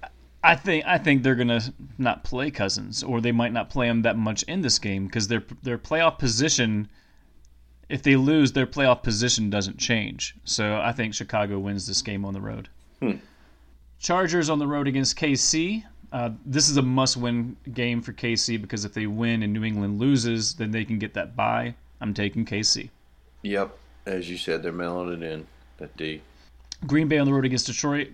I 0.42 0.56
think 0.56 0.84
I 0.84 0.98
think 0.98 1.22
they're 1.22 1.36
gonna 1.36 1.60
not 1.96 2.24
play 2.24 2.50
Cousins, 2.50 3.04
or 3.04 3.20
they 3.20 3.30
might 3.30 3.52
not 3.52 3.70
play 3.70 3.86
him 3.86 4.02
that 4.02 4.18
much 4.18 4.42
in 4.42 4.62
this 4.62 4.80
game 4.80 5.06
because 5.06 5.28
their 5.28 5.44
their 5.62 5.78
playoff 5.78 6.18
position. 6.18 6.88
If 7.88 8.02
they 8.02 8.16
lose, 8.16 8.50
their 8.50 8.66
playoff 8.66 9.04
position 9.04 9.48
doesn't 9.48 9.78
change. 9.78 10.34
So 10.44 10.80
I 10.82 10.90
think 10.90 11.14
Chicago 11.14 11.60
wins 11.60 11.86
this 11.86 12.02
game 12.02 12.24
on 12.24 12.34
the 12.34 12.40
road. 12.40 12.68
Hmm. 12.98 13.18
Chargers 14.00 14.50
on 14.50 14.58
the 14.58 14.66
road 14.66 14.88
against 14.88 15.16
KC. 15.16 15.84
Uh, 16.10 16.30
this 16.44 16.68
is 16.68 16.78
a 16.78 16.82
must-win 16.82 17.56
game 17.72 18.00
for 18.00 18.12
KC 18.12 18.60
because 18.60 18.84
if 18.84 18.94
they 18.94 19.06
win 19.06 19.42
and 19.42 19.52
New 19.52 19.62
England 19.62 20.00
loses, 20.00 20.54
then 20.54 20.70
they 20.72 20.84
can 20.84 20.98
get 20.98 21.14
that 21.14 21.36
bye. 21.36 21.74
I'm 22.00 22.14
taking 22.14 22.44
KC. 22.46 22.88
Yep, 23.42 23.76
as 24.06 24.30
you 24.30 24.36
said, 24.36 24.62
they're 24.62 24.72
mailing 24.72 25.22
it 25.22 25.22
in. 25.22 25.46
That 25.78 25.96
D. 25.96 26.22
Green 26.86 27.08
Bay 27.08 27.18
on 27.18 27.26
the 27.26 27.32
road 27.32 27.44
against 27.44 27.66
Detroit. 27.66 28.08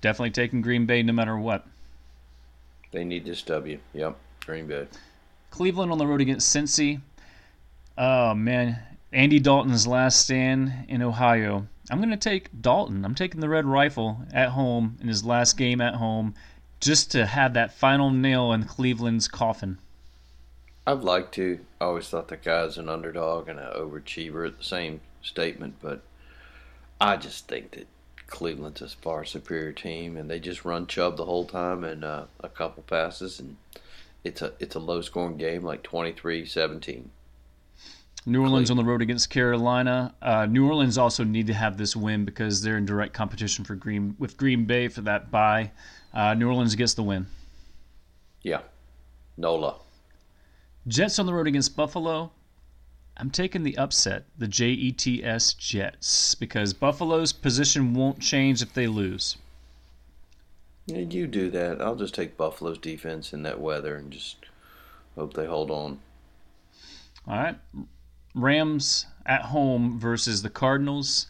Definitely 0.00 0.30
taking 0.30 0.60
Green 0.60 0.86
Bay 0.86 1.02
no 1.02 1.12
matter 1.12 1.36
what. 1.36 1.66
They 2.90 3.04
need 3.04 3.24
this 3.24 3.42
W. 3.42 3.78
Yep, 3.94 4.16
Green 4.44 4.66
Bay. 4.66 4.86
Cleveland 5.50 5.92
on 5.92 5.98
the 5.98 6.06
road 6.06 6.20
against 6.20 6.54
Cincy. 6.54 7.00
Oh 7.96 8.34
man, 8.34 8.78
Andy 9.12 9.38
Dalton's 9.38 9.86
last 9.86 10.20
stand 10.20 10.72
in 10.88 11.02
Ohio. 11.02 11.66
I'm 11.90 11.98
going 11.98 12.10
to 12.10 12.16
take 12.16 12.48
Dalton. 12.62 13.04
I'm 13.04 13.14
taking 13.14 13.40
the 13.40 13.48
Red 13.48 13.66
Rifle 13.66 14.22
at 14.32 14.50
home 14.50 14.96
in 15.00 15.08
his 15.08 15.24
last 15.24 15.58
game 15.58 15.80
at 15.80 15.96
home, 15.96 16.34
just 16.80 17.10
to 17.12 17.26
have 17.26 17.54
that 17.54 17.74
final 17.74 18.10
nail 18.10 18.52
in 18.52 18.64
Cleveland's 18.64 19.28
coffin. 19.28 19.78
I'd 20.86 21.04
like 21.04 21.30
to. 21.32 21.60
I 21.80 21.84
always 21.84 22.08
thought 22.08 22.28
the 22.28 22.36
guy's 22.36 22.76
an 22.76 22.88
underdog 22.88 23.48
and 23.48 23.58
an 23.58 23.72
overachiever 23.72 24.46
at 24.46 24.58
the 24.58 24.64
same 24.64 25.00
statement, 25.22 25.76
but 25.80 26.02
I 27.00 27.16
just 27.16 27.46
think 27.46 27.72
that 27.72 27.86
Cleveland's 28.26 28.82
a 28.82 28.88
far 28.88 29.24
superior 29.24 29.72
team, 29.72 30.16
and 30.16 30.28
they 30.28 30.40
just 30.40 30.64
run 30.64 30.86
Chubb 30.86 31.16
the 31.16 31.24
whole 31.24 31.44
time 31.44 31.84
and 31.84 32.04
uh, 32.04 32.24
a 32.40 32.48
couple 32.48 32.82
passes, 32.82 33.38
and 33.38 33.56
it's 34.24 34.42
a 34.42 34.52
it's 34.58 34.74
a 34.74 34.80
low 34.80 35.02
scoring 35.02 35.36
game, 35.36 35.62
like 35.62 35.82
23-17. 35.84 37.04
New 38.24 38.40
Orleans 38.40 38.70
on 38.70 38.76
the 38.76 38.84
road 38.84 39.02
against 39.02 39.30
Carolina. 39.30 40.14
Uh, 40.22 40.46
New 40.46 40.66
Orleans 40.66 40.96
also 40.96 41.24
need 41.24 41.48
to 41.48 41.54
have 41.54 41.76
this 41.76 41.96
win 41.96 42.24
because 42.24 42.62
they're 42.62 42.76
in 42.76 42.86
direct 42.86 43.12
competition 43.12 43.64
for 43.64 43.74
Green 43.74 44.14
with 44.18 44.36
Green 44.36 44.64
Bay 44.64 44.88
for 44.88 45.00
that 45.02 45.30
bye. 45.30 45.72
Uh, 46.14 46.34
New 46.34 46.48
Orleans 46.48 46.74
gets 46.76 46.94
the 46.94 47.02
win. 47.02 47.26
Yeah, 48.42 48.60
Nola. 49.36 49.81
Jets 50.86 51.18
on 51.18 51.26
the 51.26 51.34
road 51.34 51.46
against 51.46 51.76
Buffalo. 51.76 52.32
I'm 53.16 53.30
taking 53.30 53.62
the 53.62 53.76
upset, 53.76 54.24
the 54.38 54.48
J 54.48 54.68
E 54.70 54.92
T 54.92 55.22
S 55.22 55.52
Jets, 55.52 56.34
because 56.34 56.72
Buffalo's 56.72 57.32
position 57.32 57.94
won't 57.94 58.20
change 58.20 58.62
if 58.62 58.72
they 58.72 58.86
lose. 58.86 59.36
Yeah, 60.86 60.98
you 60.98 61.26
do 61.26 61.50
that. 61.50 61.80
I'll 61.80 61.94
just 61.94 62.14
take 62.14 62.36
Buffalo's 62.36 62.78
defense 62.78 63.32
in 63.32 63.42
that 63.44 63.60
weather 63.60 63.96
and 63.96 64.10
just 64.10 64.36
hope 65.14 65.34
they 65.34 65.46
hold 65.46 65.70
on. 65.70 66.00
All 67.28 67.36
right. 67.36 67.56
Rams 68.34 69.06
at 69.26 69.42
home 69.42 70.00
versus 70.00 70.42
the 70.42 70.50
Cardinals. 70.50 71.28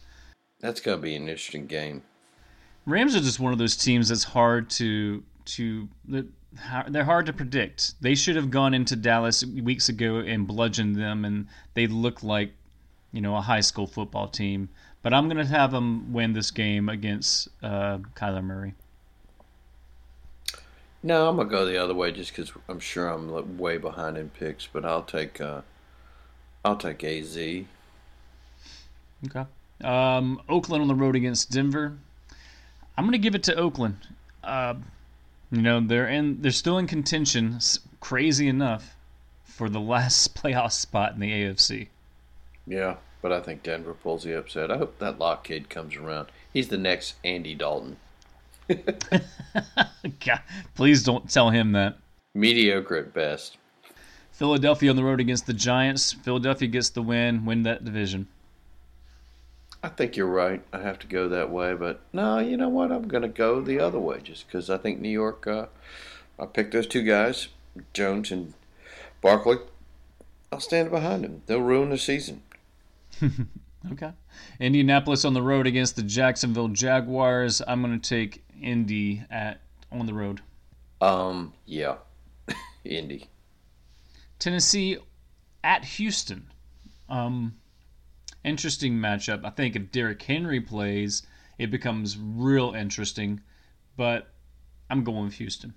That's 0.60 0.80
gonna 0.80 0.98
be 0.98 1.16
an 1.16 1.22
interesting 1.22 1.66
game. 1.66 2.02
Rams 2.86 3.14
are 3.14 3.20
just 3.20 3.40
one 3.40 3.52
of 3.52 3.58
those 3.58 3.76
teams 3.76 4.08
that's 4.08 4.24
hard 4.24 4.70
to 4.70 5.22
to 5.44 5.88
they're 6.88 7.04
hard 7.04 7.26
to 7.26 7.32
predict. 7.32 8.00
They 8.00 8.14
should 8.14 8.36
have 8.36 8.50
gone 8.50 8.74
into 8.74 8.96
Dallas 8.96 9.44
weeks 9.44 9.88
ago 9.88 10.16
and 10.16 10.46
bludgeoned 10.46 10.96
them, 10.96 11.24
and 11.24 11.46
they 11.74 11.86
look 11.86 12.22
like 12.22 12.52
you 13.12 13.20
know 13.20 13.36
a 13.36 13.40
high 13.40 13.60
school 13.60 13.86
football 13.86 14.28
team. 14.28 14.68
But 15.02 15.12
I'm 15.12 15.28
gonna 15.28 15.46
have 15.46 15.72
them 15.72 16.12
win 16.12 16.32
this 16.32 16.50
game 16.50 16.88
against 16.88 17.48
uh, 17.62 17.98
Kyler 18.14 18.44
Murray. 18.44 18.74
No, 21.02 21.28
I'm 21.28 21.36
gonna 21.36 21.48
go 21.48 21.64
the 21.64 21.82
other 21.82 21.94
way 21.94 22.12
just 22.12 22.30
because 22.30 22.52
I'm 22.68 22.78
sure 22.78 23.08
I'm 23.08 23.58
way 23.58 23.76
behind 23.76 24.16
in 24.16 24.30
picks. 24.30 24.66
But 24.66 24.84
I'll 24.84 25.02
take 25.02 25.40
uh, 25.40 25.62
I'll 26.64 26.76
take 26.76 27.02
AZ. 27.02 27.36
Okay. 29.26 29.44
Um, 29.82 30.40
Oakland 30.48 30.82
on 30.82 30.88
the 30.88 30.94
road 30.94 31.16
against 31.16 31.50
Denver. 31.50 31.98
I'm 32.96 33.04
gonna 33.04 33.18
give 33.18 33.34
it 33.34 33.42
to 33.44 33.54
Oakland. 33.56 33.96
Uh, 34.44 34.74
you 35.52 35.62
know 35.62 35.80
they're 35.80 36.08
in 36.08 36.40
they're 36.40 36.50
still 36.50 36.78
in 36.78 36.86
contention, 36.86 37.58
crazy 38.00 38.48
enough, 38.48 38.96
for 39.44 39.68
the 39.68 39.80
last 39.80 40.34
playoff 40.42 40.72
spot 40.72 41.12
in 41.12 41.20
the 41.20 41.30
AFC. 41.30 41.88
Yeah, 42.66 42.96
but 43.20 43.32
I 43.32 43.40
think 43.40 43.62
Denver 43.62 43.94
pulls 43.94 44.24
the 44.24 44.36
upset. 44.36 44.70
I 44.70 44.78
hope 44.78 44.98
that 44.98 45.18
Lock 45.18 45.44
kid 45.44 45.68
comes 45.68 45.94
around. 45.94 46.28
He's 46.52 46.68
the 46.68 46.78
next 46.78 47.14
Andy 47.22 47.54
Dalton. 47.54 47.98
God, 48.68 50.40
please 50.74 51.02
don't 51.02 51.28
tell 51.28 51.50
him 51.50 51.72
that. 51.72 51.98
Mediocre 52.34 52.96
at 52.96 53.12
best. 53.12 53.58
Philadelphia 54.30 54.88
on 54.90 54.96
the 54.96 55.04
road 55.04 55.20
against 55.20 55.46
the 55.46 55.52
Giants. 55.52 56.12
Philadelphia 56.12 56.68
gets 56.68 56.88
the 56.88 57.02
win, 57.02 57.44
win 57.44 57.64
that 57.64 57.84
division. 57.84 58.26
I 59.82 59.88
think 59.88 60.16
you're 60.16 60.26
right. 60.26 60.62
I 60.72 60.80
have 60.80 60.98
to 61.00 61.06
go 61.06 61.28
that 61.28 61.50
way, 61.50 61.74
but 61.74 62.00
no, 62.12 62.38
you 62.38 62.56
know 62.56 62.68
what? 62.68 62.92
I'm 62.92 63.08
going 63.08 63.22
to 63.22 63.28
go 63.28 63.60
the 63.60 63.80
other 63.80 63.98
way 63.98 64.20
just 64.22 64.46
because 64.46 64.70
I 64.70 64.78
think 64.78 65.00
New 65.00 65.08
York. 65.08 65.46
Uh, 65.46 65.66
I 66.38 66.46
picked 66.46 66.72
those 66.72 66.86
two 66.86 67.02
guys, 67.02 67.48
Jones 67.92 68.30
and 68.30 68.54
Barkley. 69.20 69.56
I'll 70.52 70.60
stand 70.60 70.90
behind 70.90 71.24
them. 71.24 71.42
They'll 71.46 71.60
ruin 71.60 71.90
the 71.90 71.98
season. 71.98 72.42
okay. 73.92 74.12
Indianapolis 74.60 75.24
on 75.24 75.34
the 75.34 75.42
road 75.42 75.66
against 75.66 75.96
the 75.96 76.02
Jacksonville 76.02 76.68
Jaguars. 76.68 77.60
I'm 77.66 77.82
going 77.82 77.98
to 77.98 78.08
take 78.08 78.44
Indy 78.60 79.24
at 79.30 79.60
on 79.90 80.06
the 80.06 80.14
road. 80.14 80.40
Um, 81.00 81.54
yeah, 81.66 81.96
Indy. 82.84 83.28
Tennessee 84.38 84.98
at 85.64 85.84
Houston. 85.84 86.46
Um, 87.08 87.54
interesting 88.44 88.94
matchup. 88.94 89.44
I 89.44 89.50
think 89.50 89.76
if 89.76 89.90
Derrick 89.90 90.22
Henry 90.22 90.60
plays, 90.60 91.22
it 91.58 91.70
becomes 91.70 92.18
real 92.18 92.72
interesting. 92.72 93.40
But 93.96 94.28
I'm 94.90 95.04
going 95.04 95.24
with 95.24 95.34
Houston. 95.34 95.74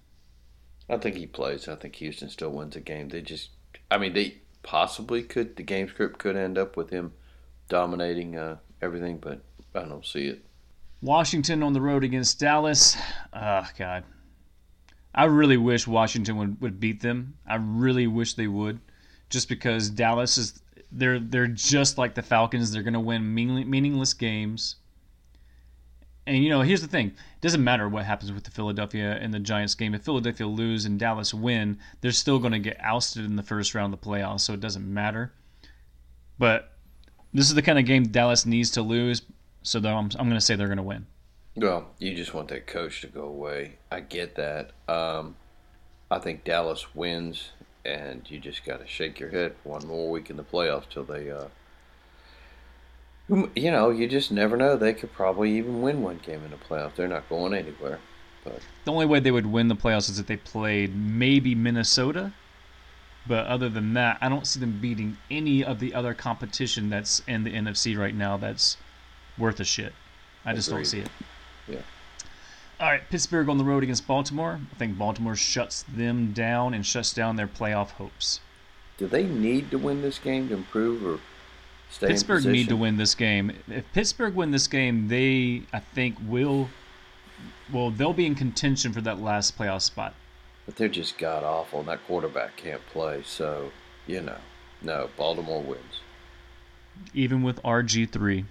I 0.89 0.98
think 0.98 1.15
he 1.15 1.25
plays. 1.25 1.67
I 1.67 1.75
think 1.75 1.95
Houston 1.95 2.29
still 2.29 2.51
wins 2.51 2.75
a 2.75 2.79
game. 2.79 3.10
They 3.10 3.22
just, 3.22 3.50
I 3.89 3.98
mean, 3.98 4.13
they 4.13 4.38
possibly 4.63 5.24
could. 5.24 5.55
The 5.55 5.63
game 5.63 5.88
script 5.88 6.19
could 6.19 6.36
end 6.36 6.57
up 6.57 6.77
with 6.77 6.89
him 6.89 7.13
dominating 7.69 8.38
uh, 8.38 8.57
everything, 8.81 9.17
but 9.17 9.41
I 9.74 9.84
don't 9.84 10.05
see 10.05 10.27
it. 10.27 10.45
Washington 11.01 11.63
on 11.63 11.74
the 11.74 11.81
road 11.81 12.03
against 12.03 12.39
Dallas. 12.39 12.98
Oh, 13.34 13.67
God. 13.77 14.03
I 15.13 15.25
really 15.25 15.57
wish 15.57 15.88
Washington 15.88 16.38
would, 16.38 16.62
would 16.62 16.79
beat 16.79 17.01
them. 17.01 17.38
I 17.48 17.55
really 17.55 18.07
wish 18.07 18.34
they 18.34 18.48
would, 18.48 18.79
just 19.29 19.50
because 19.50 19.89
Dallas 19.89 20.38
is 20.38 20.62
they're 20.95 21.19
they're 21.19 21.47
just 21.47 21.97
like 21.97 22.15
the 22.15 22.21
Falcons. 22.21 22.71
They're 22.71 22.83
going 22.83 22.93
to 22.93 22.99
win 22.99 23.33
meaning, 23.33 23.69
meaningless 23.69 24.13
games. 24.13 24.77
And 26.27 26.43
you 26.43 26.49
know, 26.49 26.61
here's 26.61 26.81
the 26.81 26.87
thing: 26.87 27.07
it 27.07 27.41
doesn't 27.41 27.63
matter 27.63 27.87
what 27.87 28.05
happens 28.05 28.31
with 28.31 28.43
the 28.43 28.51
Philadelphia 28.51 29.17
and 29.21 29.33
the 29.33 29.39
Giants 29.39 29.75
game. 29.75 29.93
If 29.93 30.03
Philadelphia 30.03 30.47
lose 30.47 30.85
and 30.85 30.99
Dallas 30.99 31.33
win, 31.33 31.77
they're 32.01 32.11
still 32.11 32.39
going 32.39 32.53
to 32.53 32.59
get 32.59 32.77
ousted 32.79 33.25
in 33.25 33.35
the 33.35 33.43
first 33.43 33.75
round 33.75 33.93
of 33.93 33.99
the 33.99 34.07
playoffs, 34.07 34.41
so 34.41 34.53
it 34.53 34.61
doesn't 34.61 34.91
matter. 34.91 35.33
But 36.39 36.71
this 37.33 37.47
is 37.47 37.55
the 37.55 37.61
kind 37.61 37.77
of 37.77 37.85
game 37.85 38.07
Dallas 38.07 38.45
needs 38.45 38.71
to 38.71 38.81
lose. 38.81 39.21
So 39.61 39.79
I'm, 39.79 40.09
I'm 40.17 40.27
going 40.27 40.31
to 40.31 40.41
say 40.41 40.55
they're 40.55 40.67
going 40.67 40.77
to 40.77 40.83
win. 40.83 41.07
Well, 41.55 41.87
you 41.99 42.13
just 42.13 42.33
want 42.33 42.49
that 42.49 42.67
coach 42.67 43.01
to 43.01 43.07
go 43.07 43.23
away. 43.23 43.77
I 43.91 44.01
get 44.01 44.35
that. 44.35 44.71
Um, 44.87 45.35
I 46.11 46.19
think 46.19 46.43
Dallas 46.43 46.93
wins, 46.93 47.51
and 47.85 48.29
you 48.29 48.39
just 48.39 48.65
got 48.65 48.79
to 48.79 48.87
shake 48.87 49.19
your 49.19 49.29
head 49.29 49.55
one 49.63 49.85
more 49.87 50.09
week 50.09 50.29
in 50.29 50.37
the 50.37 50.43
playoffs 50.43 50.89
till 50.89 51.03
they. 51.03 51.29
Uh, 51.31 51.45
you 53.27 53.71
know, 53.71 53.89
you 53.89 54.07
just 54.07 54.31
never 54.31 54.55
know. 54.55 54.75
They 54.75 54.93
could 54.93 55.11
probably 55.13 55.57
even 55.57 55.81
win 55.81 56.01
one 56.01 56.19
game 56.23 56.43
in 56.43 56.51
the 56.51 56.57
playoffs. 56.57 56.95
They're 56.95 57.07
not 57.07 57.27
going 57.29 57.53
anywhere. 57.53 57.99
But 58.43 58.59
the 58.83 58.91
only 58.91 59.07
way 59.07 59.19
they 59.19 59.31
would 59.31 59.47
win 59.47 59.67
the 59.67 59.75
playoffs 59.75 60.09
is 60.09 60.19
if 60.19 60.27
they 60.27 60.37
played 60.37 60.95
maybe 60.95 61.55
Minnesota. 61.55 62.33
But 63.27 63.47
other 63.47 63.69
than 63.69 63.95
that, 63.95 64.19
I 64.21 64.29
don't 64.29 64.45
see 64.45 64.59
them 64.59 64.79
beating 64.79 65.17
any 65.31 65.63
of 65.63 65.79
the 65.79 65.95
other 65.95 66.13
competition 66.13 66.89
that's 66.89 67.23
in 67.27 67.43
the 67.43 67.51
NFC 67.51 67.97
right 67.97 68.13
now 68.13 68.37
that's 68.37 68.77
worth 69.37 69.59
a 69.59 69.63
shit. 69.63 69.93
I 70.45 70.53
just 70.53 70.67
Agreed. 70.67 70.77
don't 70.77 70.85
see 70.85 70.99
it. 70.99 71.09
Yeah. 71.67 71.77
All 72.79 72.88
right, 72.88 73.10
Pittsburgh 73.10 73.48
on 73.48 73.58
the 73.58 73.63
road 73.63 73.84
against 73.84 74.05
Baltimore. 74.05 74.60
I 74.72 74.75
think 74.75 74.98
Baltimore 74.98 75.36
shuts 75.36 75.84
them 75.84 76.34
down 76.34 76.74
and 76.74 76.86
shuts 76.86 77.13
down 77.13 77.38
their 77.38 77.48
playoff 77.48 77.91
hopes. 77.91 78.41
Do 78.98 79.08
they 79.08 79.24
need 79.24 79.72
to 79.72 79.77
win 79.77 80.01
this 80.01 80.20
game 80.20 80.50
to 80.50 80.55
improve 80.55 81.05
or 81.05 81.20
stay 81.89 82.08
Pittsburgh 82.08 82.46
need 82.46 82.70
to 82.70 82.75
win 82.75 82.98
this 82.98 83.15
game. 83.15 83.51
If 83.67 83.91
Pittsburgh 83.94 84.36
win 84.36 84.51
this 84.51 84.67
game, 84.67 85.08
they 85.08 85.63
I 85.72 85.79
think 85.79 86.17
will 86.25 86.70
well, 87.72 87.91
they'll 87.91 88.13
be 88.13 88.25
in 88.25 88.36
contention 88.36 88.94
for 88.94 89.01
that 89.01 89.20
last 89.20 89.58
playoff 89.58 89.82
spot. 89.82 90.13
But 90.65 90.75
they're 90.75 90.88
just 90.88 91.17
god 91.17 91.44
awful 91.44 91.79
and 91.79 91.88
that 91.88 92.05
quarterback 92.05 92.58
can't 92.58 92.86
play, 92.88 93.24
so 93.25 93.72
you 94.08 94.22
know. 94.22 94.38
No, 94.82 95.10
Baltimore 95.17 95.62
wins. 95.63 96.01
Even 97.13 97.44
with 97.44 97.62
RG3. 97.63 98.46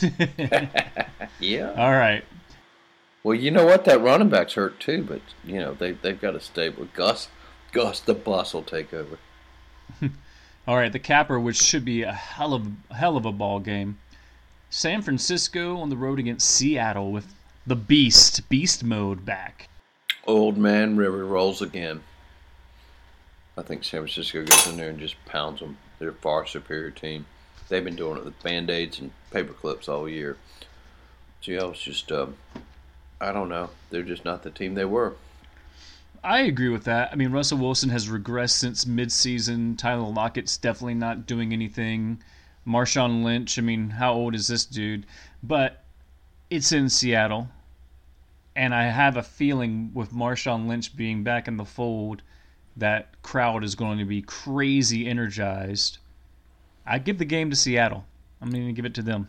yeah. 1.40 1.72
All 1.76 1.92
right. 1.92 2.24
Well, 3.22 3.34
you 3.34 3.50
know 3.50 3.66
what? 3.66 3.84
That 3.84 4.00
running 4.00 4.28
back's 4.28 4.54
hurt 4.54 4.78
too, 4.80 5.02
but 5.02 5.20
you 5.44 5.58
know 5.58 5.74
they 5.74 5.92
they've 5.92 6.20
got 6.20 6.32
to 6.32 6.40
stay 6.40 6.68
with 6.68 6.92
Gus. 6.94 7.28
Gus 7.72 8.00
the 8.00 8.14
boss 8.14 8.54
will 8.54 8.62
take 8.62 8.94
over. 8.94 9.18
All 10.66 10.76
right, 10.76 10.92
the 10.92 10.98
capper, 10.98 11.40
which 11.40 11.56
should 11.56 11.84
be 11.84 12.02
a 12.02 12.12
hell 12.12 12.54
of 12.54 12.66
a 12.90 12.94
hell 12.94 13.16
of 13.16 13.26
a 13.26 13.32
ball 13.32 13.60
game. 13.60 13.98
San 14.70 15.02
Francisco 15.02 15.78
on 15.78 15.88
the 15.88 15.96
road 15.96 16.18
against 16.18 16.48
Seattle 16.48 17.10
with 17.10 17.34
the 17.66 17.76
Beast 17.76 18.48
Beast 18.48 18.84
mode 18.84 19.24
back. 19.24 19.68
Old 20.26 20.58
man 20.58 20.96
River 20.96 21.24
rolls 21.24 21.62
again. 21.62 22.02
I 23.56 23.62
think 23.62 23.82
San 23.82 24.00
Francisco 24.00 24.44
gets 24.44 24.68
in 24.68 24.76
there 24.76 24.90
and 24.90 25.00
just 25.00 25.16
pounds 25.24 25.60
them. 25.60 25.78
They're 25.98 26.10
a 26.10 26.14
far 26.14 26.46
superior 26.46 26.90
team. 26.90 27.26
They've 27.68 27.84
been 27.84 27.96
doing 27.96 28.18
it 28.18 28.24
with 28.24 28.42
band 28.42 28.70
aids 28.70 29.00
and 29.00 29.10
paper 29.30 29.52
clips 29.52 29.88
all 29.88 30.08
year. 30.08 30.36
Seattle's 31.40 31.80
just 31.80 32.12
uh, 32.12 32.28
I 33.20 33.32
don't 33.32 33.48
know. 33.48 33.70
They're 33.90 34.02
just 34.02 34.24
not 34.24 34.42
the 34.42 34.50
team 34.50 34.74
they 34.74 34.84
were. 34.84 35.16
I 36.22 36.40
agree 36.40 36.68
with 36.68 36.84
that. 36.84 37.10
I 37.12 37.16
mean, 37.16 37.30
Russell 37.30 37.58
Wilson 37.58 37.90
has 37.90 38.08
regressed 38.08 38.50
since 38.50 38.84
midseason. 38.84 39.78
Tyler 39.78 40.08
Lockett's 40.08 40.56
definitely 40.56 40.94
not 40.94 41.26
doing 41.26 41.52
anything. 41.52 42.22
Marshawn 42.66 43.22
Lynch, 43.22 43.58
I 43.58 43.62
mean, 43.62 43.90
how 43.90 44.12
old 44.12 44.34
is 44.34 44.48
this 44.48 44.64
dude? 44.64 45.06
But 45.42 45.84
it's 46.50 46.72
in 46.72 46.88
Seattle. 46.88 47.48
And 48.56 48.74
I 48.74 48.84
have 48.84 49.16
a 49.16 49.22
feeling 49.22 49.92
with 49.94 50.12
Marshawn 50.12 50.66
Lynch 50.66 50.96
being 50.96 51.22
back 51.22 51.46
in 51.46 51.56
the 51.56 51.64
fold, 51.64 52.22
that 52.76 53.22
crowd 53.22 53.62
is 53.64 53.74
going 53.74 53.98
to 53.98 54.04
be 54.04 54.22
crazy 54.22 55.08
energized. 55.08 55.98
I 56.84 56.98
give 56.98 57.18
the 57.18 57.24
game 57.24 57.50
to 57.50 57.56
Seattle. 57.56 58.04
I'm 58.40 58.50
going 58.50 58.66
to 58.66 58.72
give 58.72 58.84
it 58.84 58.94
to 58.94 59.02
them. 59.02 59.28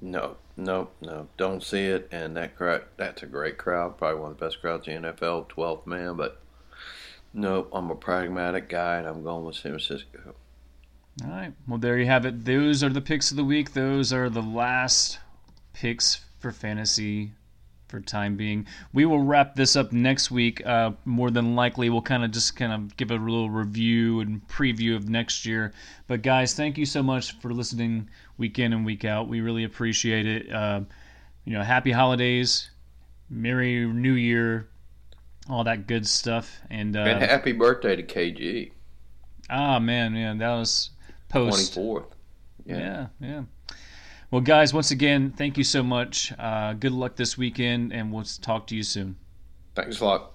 No, 0.00 0.36
no, 0.56 0.88
no, 1.00 1.28
don't 1.36 1.62
see 1.62 1.86
it. 1.86 2.08
And 2.10 2.36
that 2.36 2.56
crowd, 2.56 2.84
that's 2.96 3.22
a 3.22 3.26
great 3.26 3.58
crowd, 3.58 3.98
probably 3.98 4.20
one 4.20 4.30
of 4.32 4.38
the 4.38 4.44
best 4.44 4.60
crowds 4.60 4.88
in 4.88 5.02
the 5.02 5.12
NFL, 5.12 5.48
12th 5.48 5.86
man. 5.86 6.16
But 6.16 6.40
no, 7.34 7.68
I'm 7.72 7.90
a 7.90 7.94
pragmatic 7.94 8.68
guy, 8.68 8.96
and 8.96 9.06
I'm 9.06 9.22
going 9.22 9.44
with 9.44 9.56
San 9.56 9.72
Francisco. 9.72 10.34
All 11.24 11.30
right. 11.30 11.52
Well, 11.68 11.78
there 11.78 11.98
you 11.98 12.06
have 12.06 12.24
it. 12.24 12.44
Those 12.44 12.82
are 12.82 12.88
the 12.88 13.00
picks 13.00 13.30
of 13.30 13.36
the 13.36 13.44
week. 13.44 13.72
Those 13.72 14.12
are 14.12 14.30
the 14.30 14.42
last 14.42 15.18
picks 15.72 16.20
for 16.38 16.50
fantasy 16.50 17.32
for 17.90 18.00
time 18.00 18.36
being. 18.36 18.66
We 18.92 19.04
will 19.04 19.22
wrap 19.22 19.56
this 19.56 19.76
up 19.76 19.92
next 19.92 20.30
week. 20.30 20.64
Uh, 20.64 20.92
more 21.04 21.30
than 21.30 21.56
likely, 21.56 21.90
we'll 21.90 22.02
kind 22.02 22.24
of 22.24 22.30
just 22.30 22.56
kind 22.56 22.72
of 22.72 22.96
give 22.96 23.10
a 23.10 23.16
little 23.16 23.50
review 23.50 24.20
and 24.20 24.46
preview 24.48 24.96
of 24.96 25.08
next 25.08 25.44
year. 25.44 25.72
But 26.06 26.22
guys, 26.22 26.54
thank 26.54 26.78
you 26.78 26.86
so 26.86 27.02
much 27.02 27.32
for 27.40 27.52
listening 27.52 28.08
week 28.38 28.58
in 28.58 28.72
and 28.72 28.86
week 28.86 29.04
out. 29.04 29.28
We 29.28 29.40
really 29.40 29.64
appreciate 29.64 30.26
it. 30.26 30.50
Uh, 30.50 30.82
you 31.44 31.52
know, 31.52 31.62
happy 31.62 31.90
holidays, 31.90 32.70
merry 33.28 33.86
New 33.86 34.12
Year, 34.12 34.68
all 35.48 35.64
that 35.64 35.86
good 35.86 36.06
stuff, 36.06 36.60
and, 36.70 36.96
uh, 36.96 37.00
and 37.00 37.22
happy 37.22 37.52
birthday 37.52 37.96
to 37.96 38.02
KG. 38.02 38.72
Ah 39.48 39.80
man, 39.80 40.12
man, 40.12 40.38
that 40.38 40.50
was 40.50 40.90
post 41.28 41.74
twenty 41.74 41.86
fourth. 41.86 42.14
Yeah. 42.64 42.78
yeah, 42.78 43.06
yeah. 43.20 43.42
Well, 44.30 44.40
guys, 44.40 44.72
once 44.72 44.92
again, 44.92 45.32
thank 45.32 45.58
you 45.58 45.64
so 45.64 45.82
much. 45.82 46.32
Uh, 46.38 46.74
good 46.74 46.92
luck 46.92 47.16
this 47.16 47.36
weekend, 47.36 47.92
and 47.92 48.12
we'll 48.12 48.22
talk 48.22 48.68
to 48.68 48.76
you 48.76 48.84
soon. 48.84 49.16
Thanks 49.74 50.00
a 50.00 50.04
lot. 50.04 50.32